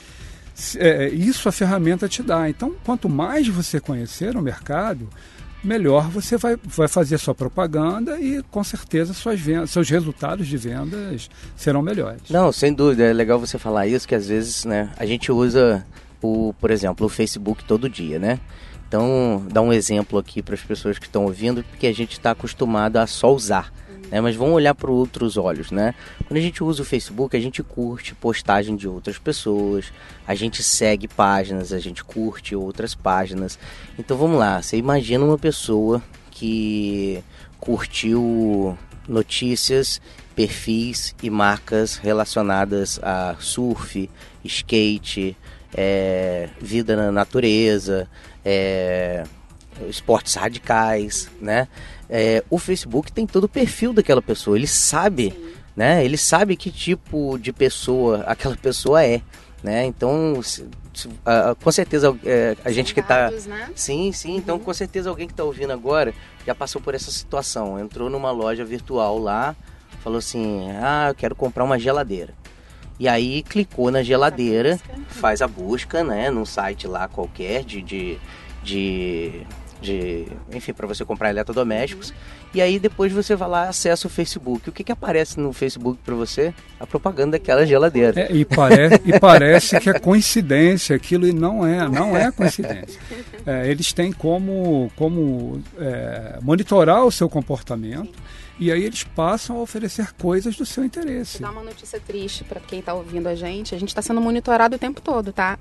É, 0.78 1.10
isso 1.10 1.50
a 1.50 1.52
ferramenta 1.52 2.08
te 2.08 2.22
dá. 2.22 2.50
Então, 2.50 2.76
quanto 2.84 3.10
mais 3.10 3.48
você 3.48 3.80
conhecer 3.80 4.36
o 4.38 4.42
mercado, 4.42 5.10
melhor 5.64 6.10
você 6.10 6.38
vai, 6.38 6.58
vai 6.64 6.88
fazer 6.88 7.18
sua 7.18 7.36
propaganda 7.36 8.20
e 8.20 8.42
com 8.44 8.64
certeza 8.64 9.14
suas 9.14 9.40
vendas, 9.40 9.72
seus 9.72 9.90
resultados 9.90 10.48
de 10.48 10.58
vendas 10.58 11.30
serão 11.56 11.82
melhores. 11.82 12.22
Não, 12.30 12.52
sem 12.52 12.74
dúvida, 12.74 13.04
é 13.04 13.14
legal 13.14 13.40
você 13.40 13.58
falar 13.58 13.88
isso, 13.88 14.08
que 14.08 14.16
às 14.16 14.28
vezes 14.28 14.66
né, 14.66 14.92
a 14.98 15.06
gente 15.06 15.32
usa, 15.32 15.86
o, 16.22 16.54
por 16.60 16.72
exemplo, 16.72 17.06
o 17.06 17.10
Facebook 17.10 17.64
todo 17.64 17.90
dia, 17.90 18.20
né? 18.20 18.40
Então, 18.88 19.46
dá 19.52 19.62
um 19.62 19.72
exemplo 19.72 20.18
aqui 20.18 20.42
para 20.42 20.56
as 20.56 20.62
pessoas 20.62 20.98
que 20.98 21.06
estão 21.06 21.26
ouvindo, 21.26 21.64
porque 21.64 21.86
a 21.86 21.94
gente 21.94 22.14
está 22.14 22.32
acostumado 22.32 22.98
a 22.98 23.06
só 23.06 23.32
usar 23.32 23.72
né? 24.12 24.22
Mas 24.22 24.36
vamos 24.36 24.56
olhar 24.56 24.76
para 24.76 24.92
outros 24.92 25.38
olhos, 25.38 25.72
né? 25.72 25.94
Quando 26.28 26.38
a 26.38 26.42
gente 26.42 26.64
usa 26.64 26.82
o 26.82 26.86
Facebook, 26.86 27.36
a 27.36 27.40
gente 27.40 27.64
curte 27.64 28.16
postagem 28.16 28.76
de 28.76 28.88
outras 28.88 29.18
pessoas, 29.18 29.92
a 30.28 30.36
gente 30.36 30.64
segue 30.64 31.08
páginas, 31.08 31.72
a 31.74 31.80
gente 31.80 32.04
curte 32.04 32.56
outras 32.56 32.96
páginas. 32.96 33.58
Então 33.98 34.18
vamos 34.18 34.40
lá, 34.40 34.62
você 34.62 34.78
imagina 34.78 35.24
uma 35.24 35.38
pessoa 35.38 36.02
que 36.32 37.24
curtiu 37.60 38.78
notícias, 39.08 40.02
perfis 40.36 41.16
e 41.22 41.30
marcas 41.30 41.98
relacionadas 41.98 43.00
a 43.04 43.36
surf, 43.40 44.10
skate, 44.44 45.36
é, 45.74 46.50
vida 46.62 46.96
na 46.96 47.12
natureza, 47.12 48.08
é, 48.46 49.24
esportes 49.88 50.36
radicais, 50.36 51.30
né? 51.40 51.68
é, 52.10 52.44
o 52.50 52.58
Facebook 52.58 53.12
tem 53.12 53.28
todo 53.28 53.44
o 53.44 53.50
perfil 53.50 53.94
daquela 53.94 54.22
pessoa. 54.22 54.58
Ele 54.58 54.68
sabe, 54.68 55.32
Sim. 55.32 55.54
né? 55.76 56.04
Ele 56.04 56.18
sabe 56.18 56.56
que 56.56 56.72
tipo 56.72 57.38
de 57.38 57.54
pessoa 57.54 58.24
aquela 58.26 58.58
pessoa 58.58 59.06
é, 59.06 59.22
né? 59.62 59.86
Então, 59.86 60.42
se, 60.42 60.68
se, 60.94 61.08
uh, 61.08 61.56
com 61.62 61.72
certeza 61.72 62.18
é, 62.26 62.58
a 62.66 62.72
gente 62.72 62.94
que 62.94 63.00
está, 63.00 63.30
né? 63.30 63.70
sim, 63.76 64.12
sim. 64.12 64.36
Então, 64.36 64.56
uhum. 64.56 64.60
Então, 64.60 64.60
com 64.60 64.74
certeza 64.74 65.10
alguém 65.10 65.28
que 65.28 65.34
está 65.34 65.44
ouvindo 65.44 65.72
agora 65.72 66.14
já 66.46 66.56
passou 66.56 66.82
por 66.82 66.96
essa 66.96 67.12
situação. 67.12 67.80
Entrou 67.80 68.10
numa 68.10 68.32
loja 68.32 68.66
virtual 68.66 69.20
lá, 69.20 69.56
falou 70.04 70.18
assim: 70.18 70.68
Ah, 70.82 71.10
eu 71.10 71.16
quero 71.16 71.36
comprar 71.36 71.64
uma 71.64 71.78
geladeira. 71.78 72.34
E 73.00 73.08
aí 73.08 73.44
clicou 73.44 73.92
na 73.92 74.04
geladeira, 74.04 74.78
faz 75.08 75.42
a 75.42 75.48
busca, 75.48 76.04
né, 76.04 76.30
num 76.30 76.44
site 76.44 76.86
lá 76.86 77.08
qualquer 77.08 77.64
de, 77.64 77.82
de, 77.82 78.18
de 78.62 79.46
de, 79.82 80.26
enfim, 80.54 80.74
para 80.74 80.88
você 80.88 81.06
comprar 81.06 81.30
eletrodomésticos. 81.30 82.14
E 82.54 82.62
aí 82.62 82.80
depois 82.80 83.12
você 83.12 83.36
vai 83.36 83.50
lá 83.50 83.70
acessa 83.70 84.08
o 84.08 84.10
Facebook. 84.10 84.70
O 84.70 84.72
que, 84.72 84.84
que 84.84 84.92
aparece 84.92 85.40
no 85.40 85.54
Facebook 85.54 86.00
para 86.04 86.16
você? 86.16 86.54
A 86.80 86.88
propaganda 86.88 87.32
daquela 87.32 87.66
geladeira. 87.66 88.20
É, 88.22 88.32
e, 88.32 88.44
pare 88.44 89.00
e 89.06 89.20
parece 89.20 89.80
que 89.80 89.90
é 89.90 90.00
coincidência 90.00 90.96
aquilo 90.96 91.28
e 91.28 91.34
não 91.34 91.66
é, 91.66 91.88
não 91.88 92.18
é 92.18 92.32
coincidência. 92.32 93.00
É, 93.46 93.70
eles 93.70 93.94
têm 93.94 94.12
como, 94.12 94.92
como 94.96 95.62
é, 95.80 96.40
monitorar 96.42 97.06
o 97.06 97.12
seu 97.12 97.30
comportamento 97.30 98.12
e 98.60 98.72
aí 98.72 98.84
eles 98.84 99.04
passam 99.04 99.58
a 99.58 99.62
oferecer 99.62 100.12
coisas 100.14 100.58
do 100.58 100.66
seu 100.66 100.84
interesse. 100.84 101.42
Dar 101.42 101.52
uma 101.52 101.64
notícia 101.64 101.98
triste 102.00 102.44
para 102.44 102.60
quem 102.60 102.80
está 102.80 102.94
ouvindo 102.94 103.28
a 103.28 103.36
gente. 103.36 103.74
A 103.74 103.80
gente 103.80 103.90
está 103.90 104.02
sendo 104.02 104.20
monitorado 104.20 104.76
o 104.76 104.80
tempo 104.80 105.00
todo, 105.00 105.32
tá? 105.32 105.58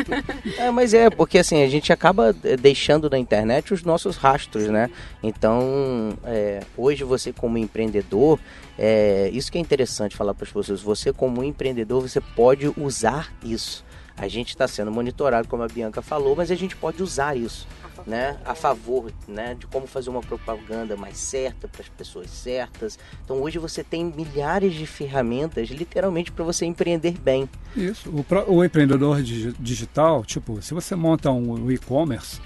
é, 0.56 0.70
mas 0.70 0.94
é, 0.94 1.10
porque 1.10 1.38
assim, 1.38 1.62
a 1.62 1.68
gente 1.68 1.92
acaba 1.92 2.32
deixando 2.32 3.10
na 3.10 3.18
internet 3.18 3.74
os 3.74 3.82
nossos 3.82 4.16
rastros, 4.16 4.68
né? 4.68 4.90
Então, 5.22 6.16
é, 6.24 6.62
hoje 6.78 7.04
você 7.04 7.30
como 7.30 7.58
empreendedor, 7.58 8.38
é, 8.78 9.28
isso 9.34 9.52
que 9.52 9.58
é 9.58 9.60
interessante 9.60 10.16
falar 10.16 10.32
para 10.32 10.44
as 10.44 10.52
pessoas, 10.52 10.80
você 10.80 11.12
como 11.12 11.44
empreendedor, 11.44 12.00
você 12.00 12.20
pode 12.20 12.72
usar 12.78 13.30
isso. 13.44 13.84
A 14.16 14.28
gente 14.28 14.48
está 14.48 14.66
sendo 14.66 14.90
monitorado, 14.90 15.46
como 15.46 15.62
a 15.62 15.68
Bianca 15.68 16.00
falou, 16.00 16.34
mas 16.34 16.50
a 16.50 16.54
gente 16.54 16.74
pode 16.74 17.02
usar 17.02 17.36
isso 17.36 17.66
né, 18.06 18.38
a 18.44 18.54
favor 18.54 19.12
né, 19.26 19.54
de 19.58 19.66
como 19.66 19.86
fazer 19.86 20.10
uma 20.10 20.20
propaganda 20.20 20.96
mais 20.96 21.18
certa 21.18 21.68
para 21.68 21.82
as 21.82 21.88
pessoas 21.88 22.30
certas. 22.30 22.98
Então 23.24 23.40
hoje 23.40 23.58
você 23.58 23.82
tem 23.82 24.04
milhares 24.04 24.74
de 24.74 24.86
ferramentas 24.86 25.68
literalmente 25.68 26.32
para 26.32 26.44
você 26.44 26.64
empreender 26.64 27.18
bem. 27.18 27.48
Isso. 27.76 28.10
O, 28.10 28.54
o 28.54 28.64
empreendedor 28.64 29.22
digital, 29.22 30.24
tipo, 30.24 30.60
se 30.62 30.74
você 30.74 30.94
monta 30.94 31.30
um 31.30 31.70
e-commerce, 31.70 32.40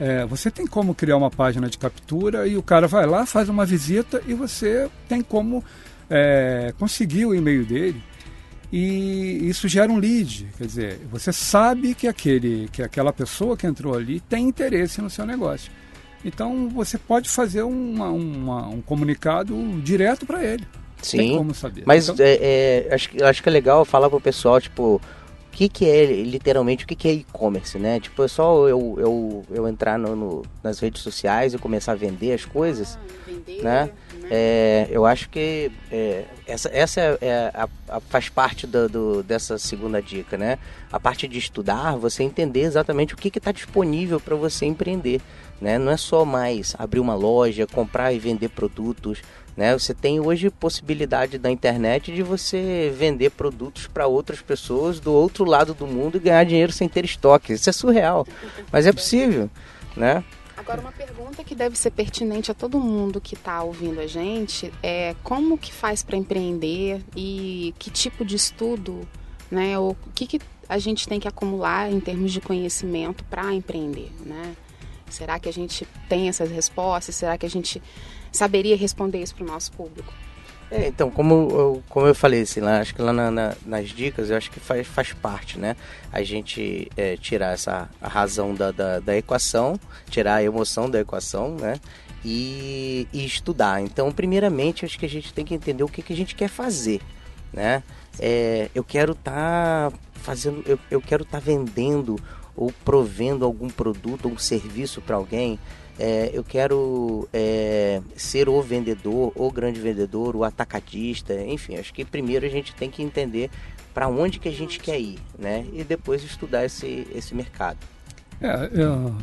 é, 0.00 0.24
você 0.26 0.50
tem 0.50 0.66
como 0.66 0.94
criar 0.94 1.16
uma 1.16 1.30
página 1.30 1.68
de 1.68 1.76
captura 1.76 2.46
e 2.46 2.56
o 2.56 2.62
cara 2.62 2.86
vai 2.86 3.06
lá, 3.06 3.26
faz 3.26 3.48
uma 3.48 3.66
visita 3.66 4.22
e 4.26 4.34
você 4.34 4.88
tem 5.08 5.22
como 5.22 5.64
é, 6.08 6.72
conseguir 6.78 7.26
o 7.26 7.34
e-mail 7.34 7.64
dele 7.64 8.02
e 8.72 9.48
isso 9.48 9.66
gera 9.66 9.90
um 9.90 9.96
lead, 9.96 10.46
quer 10.58 10.66
dizer, 10.66 11.00
você 11.10 11.32
sabe 11.32 11.94
que 11.94 12.06
aquele, 12.06 12.68
que 12.70 12.82
aquela 12.82 13.12
pessoa 13.12 13.56
que 13.56 13.66
entrou 13.66 13.94
ali 13.94 14.20
tem 14.20 14.46
interesse 14.46 15.00
no 15.00 15.08
seu 15.08 15.24
negócio. 15.24 15.72
Então 16.24 16.68
você 16.68 16.98
pode 16.98 17.30
fazer 17.30 17.62
uma, 17.62 18.10
uma, 18.10 18.68
um 18.68 18.82
comunicado 18.82 19.56
direto 19.82 20.26
para 20.26 20.44
ele. 20.44 20.66
Sim. 21.00 21.16
Tem 21.16 21.36
como 21.36 21.54
saber. 21.54 21.84
Mas 21.86 22.08
então, 22.08 22.24
é, 22.24 22.86
é, 22.90 22.94
acho, 22.94 23.24
acho 23.24 23.42
que 23.42 23.48
é 23.48 23.52
legal 23.52 23.84
falar 23.84 24.10
pro 24.10 24.20
pessoal, 24.20 24.60
tipo, 24.60 24.96
o 24.96 25.00
que, 25.50 25.68
que 25.68 25.88
é 25.88 26.04
literalmente, 26.22 26.84
o 26.84 26.88
que, 26.88 26.94
que 26.94 27.08
é 27.08 27.12
e-commerce, 27.12 27.78
né? 27.78 28.00
Tipo, 28.00 28.24
é 28.24 28.28
só 28.28 28.68
eu, 28.68 28.96
eu, 28.98 29.44
eu 29.50 29.68
entrar 29.68 29.98
no, 29.98 30.14
no, 30.14 30.42
nas 30.62 30.80
redes 30.80 31.02
sociais 31.02 31.54
e 31.54 31.58
começar 31.58 31.92
a 31.92 31.94
vender 31.96 32.32
as 32.32 32.44
coisas, 32.44 32.98
ah, 33.00 33.12
vender, 33.26 33.62
né? 33.62 33.90
É, 34.30 34.86
eu 34.90 35.06
acho 35.06 35.28
que 35.30 35.70
é, 35.90 36.24
essa, 36.46 36.68
essa 36.72 37.00
é, 37.00 37.18
é 37.22 37.50
a, 37.54 37.68
a, 37.88 38.00
faz 38.00 38.28
parte 38.28 38.66
do, 38.66 38.88
do, 38.88 39.22
dessa 39.22 39.58
segunda 39.58 40.02
dica, 40.02 40.36
né? 40.36 40.58
A 40.92 41.00
parte 41.00 41.26
de 41.26 41.38
estudar, 41.38 41.96
você 41.96 42.22
entender 42.22 42.60
exatamente 42.60 43.14
o 43.14 43.16
que 43.16 43.28
está 43.28 43.52
disponível 43.52 44.20
para 44.20 44.36
você 44.36 44.66
empreender. 44.66 45.20
Né? 45.60 45.78
Não 45.78 45.90
é 45.90 45.96
só 45.96 46.24
mais 46.24 46.74
abrir 46.78 47.00
uma 47.00 47.14
loja, 47.14 47.66
comprar 47.66 48.12
e 48.12 48.18
vender 48.18 48.48
produtos. 48.48 49.22
Né? 49.56 49.76
Você 49.76 49.92
tem 49.92 50.20
hoje 50.20 50.50
possibilidade 50.50 51.36
da 51.36 51.50
internet 51.50 52.12
de 52.12 52.22
você 52.22 52.94
vender 52.96 53.30
produtos 53.30 53.86
para 53.86 54.06
outras 54.06 54.40
pessoas 54.40 55.00
do 55.00 55.12
outro 55.12 55.44
lado 55.44 55.74
do 55.74 55.86
mundo 55.86 56.16
e 56.16 56.20
ganhar 56.20 56.44
dinheiro 56.44 56.70
sem 56.70 56.88
ter 56.88 57.04
estoque. 57.04 57.54
Isso 57.54 57.68
é 57.68 57.72
surreal, 57.72 58.26
mas 58.70 58.86
é 58.86 58.92
possível. 58.92 59.50
Né? 59.96 60.22
Agora, 60.68 60.82
uma 60.82 60.92
pergunta 60.92 61.42
que 61.42 61.54
deve 61.54 61.78
ser 61.78 61.90
pertinente 61.90 62.50
a 62.50 62.54
todo 62.54 62.78
mundo 62.78 63.22
que 63.22 63.34
está 63.34 63.62
ouvindo 63.62 64.00
a 64.00 64.06
gente 64.06 64.70
é 64.82 65.16
como 65.22 65.56
que 65.56 65.72
faz 65.72 66.02
para 66.02 66.14
empreender 66.14 67.02
e 67.16 67.74
que 67.78 67.90
tipo 67.90 68.22
de 68.22 68.36
estudo, 68.36 69.08
né? 69.50 69.78
Ou 69.78 69.92
o 69.92 70.10
que, 70.14 70.26
que 70.26 70.38
a 70.68 70.78
gente 70.78 71.08
tem 71.08 71.18
que 71.18 71.26
acumular 71.26 71.90
em 71.90 71.98
termos 72.00 72.34
de 72.34 72.42
conhecimento 72.42 73.24
para 73.24 73.50
empreender, 73.54 74.12
né? 74.20 74.54
Será 75.08 75.38
que 75.38 75.48
a 75.48 75.52
gente 75.52 75.88
tem 76.06 76.28
essas 76.28 76.50
respostas? 76.50 77.14
Será 77.14 77.38
que 77.38 77.46
a 77.46 77.50
gente 77.50 77.82
saberia 78.30 78.76
responder 78.76 79.22
isso 79.22 79.34
para 79.34 79.44
o 79.44 79.48
nosso 79.48 79.72
público? 79.72 80.12
É, 80.70 80.86
então, 80.86 81.10
como 81.10 81.34
eu, 81.50 81.82
como 81.88 82.06
eu 82.06 82.14
falei, 82.14 82.42
assim, 82.42 82.60
lá, 82.60 82.80
acho 82.80 82.94
que 82.94 83.00
lá 83.00 83.12
na, 83.12 83.30
na, 83.30 83.54
nas 83.64 83.88
dicas, 83.88 84.28
eu 84.28 84.36
acho 84.36 84.50
que 84.50 84.60
faz, 84.60 84.86
faz 84.86 85.12
parte, 85.14 85.58
né? 85.58 85.74
A 86.12 86.22
gente 86.22 86.90
é, 86.96 87.16
tirar 87.16 87.54
essa 87.54 87.88
razão 88.02 88.54
da, 88.54 88.70
da, 88.70 89.00
da, 89.00 89.16
equação, 89.16 89.80
tirar 90.10 90.36
a 90.36 90.42
emoção 90.42 90.90
da 90.90 91.00
equação, 91.00 91.56
né? 91.56 91.80
E, 92.22 93.08
e, 93.12 93.24
estudar. 93.24 93.80
Então, 93.80 94.12
primeiramente, 94.12 94.84
acho 94.84 94.98
que 94.98 95.06
a 95.06 95.08
gente 95.08 95.32
tem 95.32 95.44
que 95.44 95.54
entender 95.54 95.82
o 95.84 95.88
que, 95.88 96.02
que 96.02 96.12
a 96.12 96.16
gente 96.16 96.34
quer 96.34 96.48
fazer, 96.48 97.00
né? 97.50 97.82
É, 98.18 98.68
eu 98.74 98.84
quero 98.84 99.12
estar 99.12 99.90
tá 99.90 99.96
fazendo, 100.14 100.62
eu, 100.66 100.78
eu 100.90 101.00
quero 101.00 101.22
estar 101.22 101.38
tá 101.38 101.44
vendendo 101.44 102.16
ou 102.54 102.72
provendo 102.84 103.44
algum 103.44 103.68
produto 103.68 104.26
ou 104.26 104.32
um 104.32 104.38
serviço 104.38 105.00
para 105.00 105.16
alguém 105.16 105.58
é, 105.98 106.30
eu 106.32 106.44
quero 106.44 107.28
é, 107.32 108.00
ser 108.16 108.48
o 108.48 108.62
vendedor, 108.62 109.32
o 109.34 109.50
grande 109.50 109.80
vendedor, 109.80 110.36
o 110.36 110.44
atacadista, 110.44 111.34
enfim, 111.34 111.76
acho 111.76 111.92
que 111.92 112.04
primeiro 112.04 112.46
a 112.46 112.48
gente 112.48 112.74
tem 112.74 112.88
que 112.88 113.02
entender 113.02 113.50
para 113.92 114.06
onde 114.06 114.38
que 114.38 114.48
a 114.48 114.52
gente 114.52 114.78
quer 114.78 115.00
ir, 115.00 115.18
né? 115.36 115.66
E 115.72 115.82
depois 115.82 116.22
estudar 116.22 116.64
esse, 116.64 117.06
esse 117.12 117.34
mercado. 117.34 117.78
É, 118.40 118.46
é, 118.46 118.68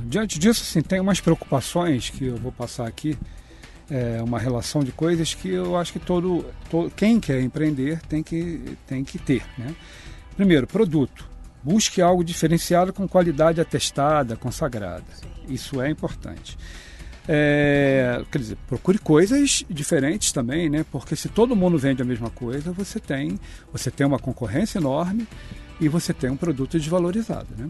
diante 0.05 0.37
disso, 0.37 0.63
assim, 0.63 0.81
tem 0.81 0.99
umas 0.99 1.21
preocupações 1.21 2.09
que 2.09 2.25
eu 2.25 2.35
vou 2.35 2.51
passar 2.51 2.85
aqui, 2.85 3.17
é, 3.89 4.21
uma 4.21 4.37
relação 4.37 4.83
de 4.83 4.91
coisas 4.91 5.33
que 5.33 5.49
eu 5.49 5.77
acho 5.77 5.93
que 5.93 5.99
todo, 5.99 6.45
todo 6.69 6.91
quem 6.91 7.21
quer 7.21 7.39
empreender 7.41 8.01
tem 8.09 8.21
que, 8.21 8.77
tem 8.85 9.05
que 9.05 9.17
ter, 9.17 9.43
né? 9.57 9.73
Primeiro, 10.35 10.67
produto. 10.67 11.34
Busque 11.65 11.99
algo 11.99 12.23
diferenciado 12.23 12.93
com 12.93 13.07
qualidade 13.07 13.59
atestada, 13.59 14.35
consagrada. 14.35 15.03
Isso 15.49 15.81
é 15.81 15.89
importante. 15.89 16.55
É, 17.27 18.23
quer 18.31 18.37
dizer, 18.37 18.57
procure 18.67 18.99
coisas 18.99 19.65
diferentes 19.67 20.31
também, 20.31 20.69
né? 20.69 20.85
Porque 20.91 21.15
se 21.15 21.27
todo 21.27 21.55
mundo 21.55 21.75
vende 21.75 22.03
a 22.03 22.05
mesma 22.05 22.29
coisa, 22.29 22.71
você 22.71 22.99
tem, 22.99 23.39
você 23.73 23.89
tem 23.89 24.05
uma 24.05 24.19
concorrência 24.19 24.77
enorme 24.77 25.27
e 25.81 25.89
você 25.89 26.13
tem 26.13 26.29
um 26.29 26.37
produto 26.37 26.77
desvalorizado, 26.77 27.47
né? 27.57 27.67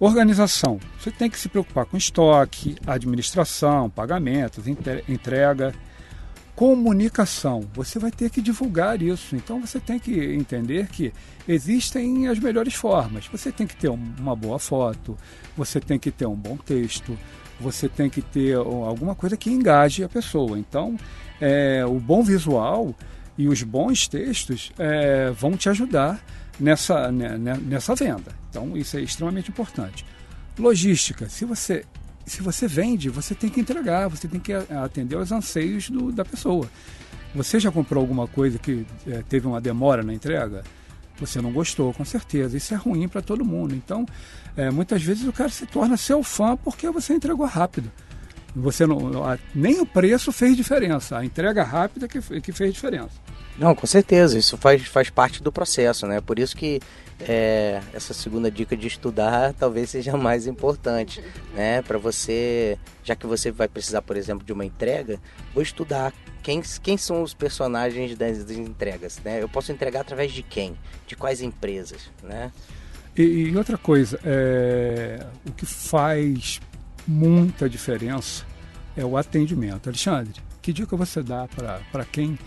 Organização. 0.00 0.80
Você 0.98 1.10
tem 1.10 1.28
que 1.28 1.38
se 1.38 1.50
preocupar 1.50 1.84
com 1.84 1.98
estoque, 1.98 2.76
administração, 2.86 3.90
pagamentos, 3.90 4.64
entrega. 5.06 5.74
Comunicação. 6.62 7.68
Você 7.74 7.98
vai 7.98 8.12
ter 8.12 8.30
que 8.30 8.40
divulgar 8.40 9.02
isso. 9.02 9.34
Então 9.34 9.60
você 9.60 9.80
tem 9.80 9.98
que 9.98 10.12
entender 10.12 10.86
que 10.86 11.12
existem 11.48 12.28
as 12.28 12.38
melhores 12.38 12.72
formas. 12.72 13.26
Você 13.32 13.50
tem 13.50 13.66
que 13.66 13.74
ter 13.74 13.88
uma 13.88 14.36
boa 14.36 14.60
foto, 14.60 15.18
você 15.56 15.80
tem 15.80 15.98
que 15.98 16.12
ter 16.12 16.24
um 16.24 16.36
bom 16.36 16.56
texto, 16.56 17.18
você 17.58 17.88
tem 17.88 18.08
que 18.08 18.22
ter 18.22 18.54
alguma 18.54 19.16
coisa 19.16 19.36
que 19.36 19.50
engaje 19.50 20.04
a 20.04 20.08
pessoa. 20.08 20.56
Então, 20.56 20.96
é, 21.40 21.84
o 21.84 21.98
bom 21.98 22.22
visual 22.22 22.94
e 23.36 23.48
os 23.48 23.64
bons 23.64 24.06
textos 24.06 24.70
é, 24.78 25.32
vão 25.32 25.56
te 25.56 25.68
ajudar 25.68 26.24
nessa, 26.60 27.10
né, 27.10 27.36
né, 27.38 27.58
nessa 27.60 27.92
venda. 27.96 28.30
Então, 28.50 28.76
isso 28.76 28.96
é 28.96 29.00
extremamente 29.00 29.50
importante. 29.50 30.06
Logística. 30.56 31.28
Se 31.28 31.44
você, 31.44 31.84
se 32.26 32.42
você 32.42 32.66
vende, 32.66 33.08
você 33.08 33.34
tem 33.34 33.50
que 33.50 33.60
entregar, 33.60 34.08
você 34.08 34.28
tem 34.28 34.40
que 34.40 34.52
atender 34.52 35.16
aos 35.16 35.32
anseios 35.32 35.90
do, 35.90 36.12
da 36.12 36.24
pessoa. 36.24 36.68
Você 37.34 37.58
já 37.58 37.70
comprou 37.70 38.00
alguma 38.00 38.26
coisa 38.26 38.58
que 38.58 38.86
é, 39.06 39.22
teve 39.28 39.46
uma 39.46 39.60
demora 39.60 40.02
na 40.02 40.12
entrega? 40.12 40.62
Você 41.18 41.40
não 41.40 41.52
gostou, 41.52 41.92
com 41.92 42.04
certeza. 42.04 42.56
Isso 42.56 42.74
é 42.74 42.76
ruim 42.76 43.08
para 43.08 43.22
todo 43.22 43.44
mundo. 43.44 43.74
Então, 43.74 44.06
é, 44.56 44.70
muitas 44.70 45.02
vezes 45.02 45.26
o 45.26 45.32
cara 45.32 45.48
se 45.48 45.66
torna 45.66 45.96
seu 45.96 46.22
fã 46.22 46.56
porque 46.56 46.90
você 46.90 47.14
entregou 47.14 47.46
rápido. 47.46 47.90
Você 48.54 48.86
não, 48.86 48.98
nem 49.54 49.80
o 49.80 49.86
preço 49.86 50.30
fez 50.30 50.56
diferença, 50.56 51.18
a 51.18 51.24
entrega 51.24 51.62
rápida 51.62 52.06
que, 52.06 52.20
que 52.40 52.52
fez 52.52 52.74
diferença. 52.74 53.12
Não, 53.58 53.74
com 53.74 53.86
certeza, 53.86 54.38
isso 54.38 54.56
faz, 54.56 54.82
faz 54.86 55.10
parte 55.10 55.42
do 55.42 55.52
processo, 55.52 56.06
né? 56.06 56.20
Por 56.20 56.38
isso 56.38 56.56
que 56.56 56.80
é, 57.20 57.80
essa 57.92 58.12
segunda 58.12 58.50
dica 58.50 58.76
de 58.76 58.86
estudar 58.86 59.52
talvez 59.54 59.90
seja 59.90 60.16
mais 60.18 60.46
importante, 60.46 61.22
né? 61.54 61.82
Para 61.82 61.98
você, 61.98 62.78
já 63.04 63.14
que 63.14 63.26
você 63.26 63.50
vai 63.50 63.68
precisar, 63.68 64.02
por 64.02 64.16
exemplo, 64.16 64.44
de 64.44 64.52
uma 64.52 64.64
entrega, 64.64 65.18
vou 65.54 65.62
estudar 65.62 66.12
quem, 66.42 66.60
quem 66.82 66.96
são 66.96 67.22
os 67.22 67.32
personagens 67.34 68.16
das, 68.16 68.44
das 68.44 68.56
entregas, 68.56 69.20
né? 69.24 69.42
Eu 69.42 69.48
posso 69.48 69.70
entregar 69.70 70.00
através 70.00 70.32
de 70.32 70.42
quem? 70.42 70.76
De 71.06 71.14
quais 71.14 71.40
empresas, 71.40 72.10
né? 72.22 72.50
E, 73.16 73.22
e 73.22 73.56
outra 73.56 73.76
coisa, 73.76 74.18
é, 74.24 75.24
o 75.46 75.52
que 75.52 75.66
faz 75.66 76.60
muita 77.06 77.68
diferença 77.68 78.44
é 78.96 79.04
o 79.04 79.16
atendimento. 79.16 79.88
Alexandre, 79.88 80.34
que 80.60 80.72
dica 80.72 80.96
você 80.96 81.22
dá 81.22 81.48
para 81.90 82.04
quem 82.04 82.38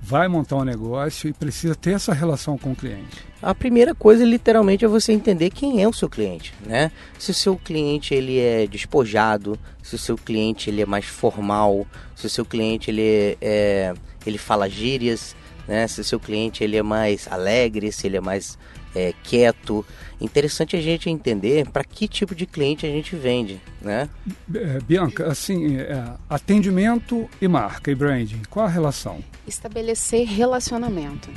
vai 0.00 0.28
montar 0.28 0.56
um 0.56 0.64
negócio 0.64 1.28
e 1.28 1.32
precisa 1.32 1.74
ter 1.74 1.92
essa 1.92 2.12
relação 2.12 2.56
com 2.56 2.72
o 2.72 2.76
cliente? 2.76 3.26
A 3.42 3.54
primeira 3.54 3.94
coisa, 3.94 4.24
literalmente, 4.24 4.84
é 4.84 4.88
você 4.88 5.12
entender 5.12 5.50
quem 5.50 5.82
é 5.82 5.88
o 5.88 5.92
seu 5.92 6.08
cliente, 6.08 6.54
né? 6.64 6.90
Se 7.18 7.30
o 7.30 7.34
seu 7.34 7.56
cliente 7.56 8.14
ele 8.14 8.38
é 8.38 8.66
despojado, 8.66 9.58
se 9.82 9.94
o 9.94 9.98
seu 9.98 10.16
cliente 10.16 10.70
ele 10.70 10.82
é 10.82 10.86
mais 10.86 11.04
formal, 11.04 11.86
se 12.16 12.26
o 12.26 12.30
seu 12.30 12.44
cliente 12.44 12.90
ele 12.90 13.02
é, 13.02 13.36
é 13.40 13.94
ele 14.26 14.38
fala 14.38 14.68
gírias, 14.68 15.36
né? 15.66 15.86
Se 15.86 16.00
o 16.00 16.04
seu 16.04 16.18
cliente 16.18 16.64
ele 16.64 16.76
é 16.76 16.82
mais 16.82 17.28
alegre, 17.30 17.92
se 17.92 18.06
ele 18.06 18.16
é 18.16 18.20
mais 18.20 18.58
é, 18.94 19.12
quieto. 19.22 19.84
Interessante 20.20 20.74
a 20.76 20.80
gente 20.80 21.08
entender 21.08 21.68
para 21.70 21.84
que 21.84 22.08
tipo 22.08 22.34
de 22.34 22.44
cliente 22.44 22.84
a 22.84 22.88
gente 22.88 23.14
vende, 23.14 23.60
né? 23.80 24.08
É, 24.52 24.80
Bianca, 24.80 25.26
assim, 25.26 25.76
é, 25.76 26.12
atendimento 26.28 27.28
e 27.40 27.46
marca 27.46 27.90
e 27.90 27.94
branding, 27.94 28.42
qual 28.50 28.66
a 28.66 28.68
relação? 28.68 29.22
Estabelecer 29.46 30.26
relacionamento. 30.26 31.30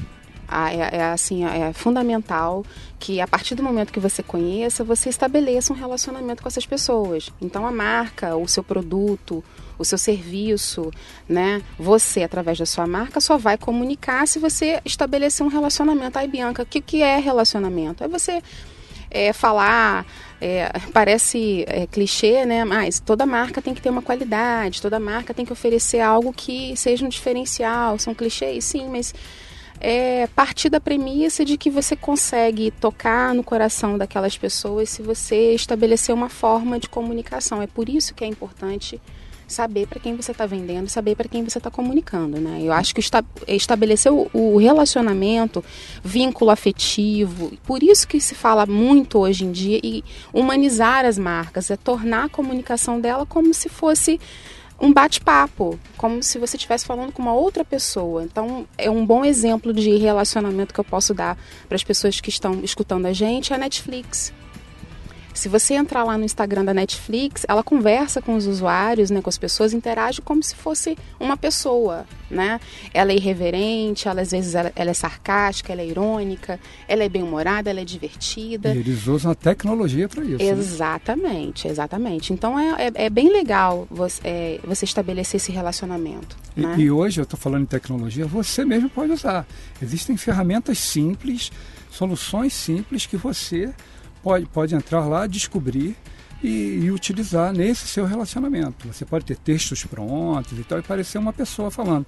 É, 0.52 0.98
é, 0.98 1.04
assim, 1.12 1.46
é 1.46 1.72
fundamental 1.72 2.66
que 3.00 3.22
a 3.22 3.28
partir 3.28 3.56
do 3.56 3.64
momento 3.64 3.94
que 3.94 4.00
você 4.00 4.22
conheça, 4.22 4.84
você 4.84 5.10
estabeleça 5.10 5.72
um 5.72 5.76
relacionamento 5.76 6.44
com 6.44 6.48
essas 6.50 6.66
pessoas. 6.66 7.32
Então 7.42 7.66
a 7.66 7.72
marca, 7.72 8.36
o 8.36 8.48
seu 8.48 8.64
produto, 8.64 9.44
o 9.78 9.86
seu 9.86 9.98
serviço, 9.98 10.92
né? 11.28 11.62
Você, 11.80 12.24
através 12.24 12.60
da 12.60 12.66
sua 12.66 12.86
marca, 12.86 13.20
só 13.20 13.38
vai 13.38 13.58
comunicar 13.58 14.28
se 14.28 14.40
você 14.40 14.80
estabelecer 14.86 15.46
um 15.46 15.50
relacionamento. 15.50 16.20
Aí, 16.20 16.28
Bianca, 16.28 16.64
o 16.64 16.66
que, 16.66 16.82
que 16.82 17.02
é 17.02 17.18
relacionamento? 17.18 18.04
É 18.04 18.08
você 18.08 18.42
é, 19.10 19.34
falar, 19.34 20.06
é, 20.40 20.72
parece 20.94 21.66
é, 21.68 21.86
clichê, 21.88 22.46
né? 22.46 22.64
Mas 22.64 23.00
toda 23.00 23.26
marca 23.26 23.62
tem 23.62 23.74
que 23.74 23.82
ter 23.82 23.90
uma 23.90 24.02
qualidade, 24.02 24.82
toda 24.82 25.00
marca 25.00 25.34
tem 25.34 25.46
que 25.46 25.54
oferecer 25.54 26.00
algo 26.00 26.32
que 26.32 26.76
seja 26.78 27.06
um 27.06 27.10
diferencial. 27.10 27.98
São 28.00 28.16
clichês, 28.16 28.64
sim, 28.64 28.88
mas 28.90 29.14
é 29.82 30.28
partir 30.28 30.70
da 30.70 30.80
premissa 30.80 31.44
de 31.44 31.58
que 31.58 31.70
você 31.70 31.96
consegue 31.96 32.72
tocar 32.72 33.34
no 33.34 33.44
coração 33.44 33.98
daquelas 33.98 34.38
pessoas 34.38 34.90
se 34.90 35.02
você 35.02 35.54
estabelecer 35.54 36.14
uma 36.14 36.30
forma 36.30 36.80
de 36.80 36.88
comunicação. 36.88 37.62
É 37.62 37.68
por 37.68 37.90
isso 37.90 38.14
que 38.14 38.24
é 38.24 38.28
importante 38.28 39.02
saber 39.48 39.86
para 39.86 40.00
quem 40.00 40.16
você 40.16 40.32
está 40.32 40.46
vendendo, 40.46 40.88
saber 40.88 41.16
para 41.16 41.28
quem 41.28 41.44
você 41.44 41.58
está 41.58 41.70
comunicando, 41.70 42.40
né? 42.40 42.60
Eu 42.62 42.72
acho 42.72 42.96
que 42.96 43.02
estabelecer 43.48 44.12
o 44.12 44.58
relacionamento, 44.58 45.64
vínculo 46.04 46.52
afetivo, 46.52 47.52
por 47.66 47.84
isso 47.84 48.08
que 48.08 48.22
se 48.22 48.34
fala 48.34 48.66
muito 48.66 49.20
hoje 49.20 49.44
em 49.44 49.52
dia 49.52 49.80
e 49.84 50.04
humanizar 50.32 51.06
as 51.06 51.18
marcas, 51.18 51.70
é 51.70 51.76
tornar 51.76 52.26
a 52.26 52.30
comunicação 52.30 53.02
dela 53.02 53.26
como 53.26 53.54
se 53.54 53.68
fosse 53.68 54.20
um 54.82 54.92
bate-papo, 54.92 55.80
como 55.96 56.24
se 56.24 56.40
você 56.40 56.58
estivesse 56.58 56.86
falando 56.86 57.12
com 57.12 57.22
uma 57.22 57.34
outra 57.34 57.64
pessoa. 57.64 58.24
Então, 58.24 58.66
é 58.78 58.90
um 58.90 59.06
bom 59.06 59.24
exemplo 59.24 59.72
de 59.72 59.96
relacionamento 59.98 60.74
que 60.74 60.80
eu 60.80 60.84
posso 60.84 61.14
dar 61.14 61.38
para 61.68 61.76
as 61.76 61.84
pessoas 61.84 62.20
que 62.20 62.30
estão 62.30 62.60
escutando 62.64 63.06
a 63.06 63.14
gente 63.14 63.54
é 63.54 63.56
a 63.56 63.60
Netflix. 63.60 64.34
Se 65.34 65.48
você 65.48 65.74
entrar 65.74 66.04
lá 66.04 66.18
no 66.18 66.26
Instagram 66.26 66.66
da 66.66 66.74
Netflix, 66.74 67.46
ela 67.48 67.64
conversa 67.64 68.22
com 68.22 68.36
os 68.36 68.48
usuários, 68.48 69.10
né, 69.10 69.22
com 69.22 69.30
as 69.30 69.38
pessoas, 69.38 69.74
interage 69.74 70.22
como 70.22 70.44
se 70.44 70.56
fosse 70.56 70.98
uma 71.20 71.38
pessoa, 71.38 72.06
né? 72.30 72.60
Ela 72.94 73.12
é 73.12 73.16
irreverente, 73.16 74.08
ela 74.08 74.22
às 74.22 74.32
vezes 74.32 74.56
ela, 74.56 74.72
ela 74.76 74.92
é 74.92 74.94
sarcástica, 74.94 75.72
ela 75.72 75.82
é 75.82 75.88
irônica, 75.88 76.60
ela 76.88 77.04
é 77.04 77.10
bem-humorada, 77.10 77.70
ela 77.70 77.82
é 77.82 77.86
divertida. 77.86 78.74
E 78.74 78.80
eles 78.80 79.08
usam 79.08 79.32
a 79.32 79.36
tecnologia 79.36 80.08
para 80.08 80.24
isso. 80.24 80.44
Né? 80.44 80.50
Exatamente, 80.50 81.66
né? 81.66 81.72
exatamente. 81.72 82.34
Então 82.34 82.60
é, 82.60 82.88
é, 82.88 82.92
é, 83.06 83.10
bem 83.10 83.32
legal 83.32 83.88
você, 83.90 84.22
é, 84.24 84.60
você 84.64 84.86
estabelecer 84.86 85.38
esse 85.38 85.52
relacionamento. 85.52 86.38
E, 86.56 86.62
né? 86.62 86.76
e 86.78 86.92
hoje 86.92 87.20
eu 87.20 87.24
estou 87.24 87.40
falando 87.40 87.64
em 87.64 87.68
tecnologia, 87.68 88.26
você 88.26 88.66
mesmo 88.66 88.90
pode 88.90 89.12
usar. 89.12 89.46
Existem 89.82 90.18
ferramentas 90.18 90.78
simples, 90.78 91.52
soluções 91.90 92.54
simples 92.54 93.06
que 93.06 93.18
você 93.18 93.74
pode, 94.22 94.46
pode 94.48 94.76
entrar 94.76 95.06
lá, 95.06 95.28
descobrir 95.28 95.96
e, 96.44 96.80
e, 96.84 96.92
utilizar 96.92 97.54
nesse 97.54 97.88
seu 97.88 98.06
relacionamento. 98.06 98.88
Você 98.88 99.06
pode 99.06 99.26
ter 99.26 99.38
textos 99.38 99.84
prontos 99.84 100.58
e 100.58 100.64
tal 100.64 100.80
e 100.80 100.82
parecer 100.82 101.18
uma 101.18 101.34
pessoa 101.34 101.70
falando. 101.70 102.06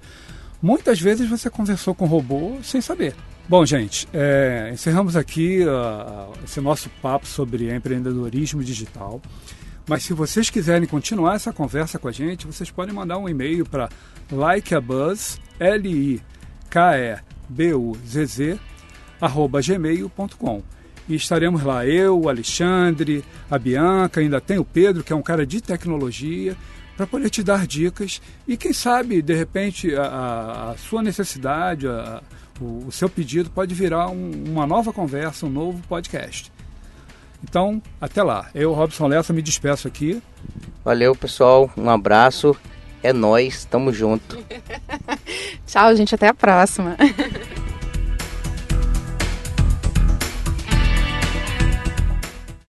Muitas 0.60 1.00
vezes 1.00 1.28
você 1.28 1.50
conversou 1.50 1.94
com 1.94 2.04
o 2.04 2.08
robô 2.08 2.58
sem 2.62 2.80
saber. 2.80 3.14
Bom, 3.46 3.66
gente, 3.66 4.08
é, 4.12 4.70
encerramos 4.72 5.14
aqui 5.16 5.60
uh, 5.60 6.32
esse 6.42 6.60
nosso 6.60 6.88
papo 7.02 7.26
sobre 7.26 7.74
empreendedorismo 7.74 8.64
digital. 8.64 9.20
Mas 9.86 10.02
se 10.04 10.14
vocês 10.14 10.48
quiserem 10.48 10.88
continuar 10.88 11.34
essa 11.34 11.52
conversa 11.52 11.98
com 11.98 12.08
a 12.08 12.12
gente, 12.12 12.46
vocês 12.46 12.70
podem 12.70 12.94
mandar 12.94 13.18
um 13.18 13.28
e-mail 13.28 13.66
para 13.66 13.90
likeabuzz, 14.32 15.38
L-I-K-E-B-U-Z-Z, 15.60 16.18
arroba 19.20 19.60
gmail.com 19.60 20.62
e 21.08 21.14
estaremos 21.14 21.62
lá. 21.62 21.86
Eu, 21.86 22.20
o 22.20 22.28
Alexandre, 22.28 23.24
a 23.50 23.58
Bianca, 23.58 24.20
ainda 24.20 24.40
tem 24.40 24.58
o 24.58 24.64
Pedro, 24.64 25.02
que 25.02 25.12
é 25.12 25.16
um 25.16 25.22
cara 25.22 25.46
de 25.46 25.60
tecnologia, 25.60 26.56
para 26.96 27.06
poder 27.06 27.28
te 27.30 27.42
dar 27.42 27.66
dicas 27.66 28.22
e 28.46 28.56
quem 28.56 28.72
sabe, 28.72 29.20
de 29.20 29.34
repente, 29.34 29.94
a, 29.96 30.70
a 30.70 30.76
sua 30.76 31.02
necessidade, 31.02 31.88
a, 31.88 32.22
o, 32.60 32.86
o, 32.86 32.92
seu 32.92 33.08
pedido 33.08 33.50
pode 33.50 33.74
virar 33.74 34.08
um, 34.08 34.30
uma 34.46 34.66
nova 34.66 34.92
conversa, 34.92 35.46
um 35.46 35.50
novo 35.50 35.82
podcast. 35.88 36.52
Então, 37.42 37.82
até 38.00 38.22
lá. 38.22 38.48
Eu, 38.54 38.72
Robson 38.72 39.06
Lessa, 39.06 39.32
me 39.32 39.42
despeço 39.42 39.86
aqui. 39.86 40.22
Valeu, 40.84 41.14
pessoal. 41.14 41.70
Um 41.76 41.90
abraço. 41.90 42.56
É 43.02 43.12
nós, 43.12 43.66
tamo 43.66 43.92
junto. 43.92 44.38
Tchau, 45.66 45.94
gente. 45.94 46.14
Até 46.14 46.28
a 46.28 46.34
próxima. 46.34 46.96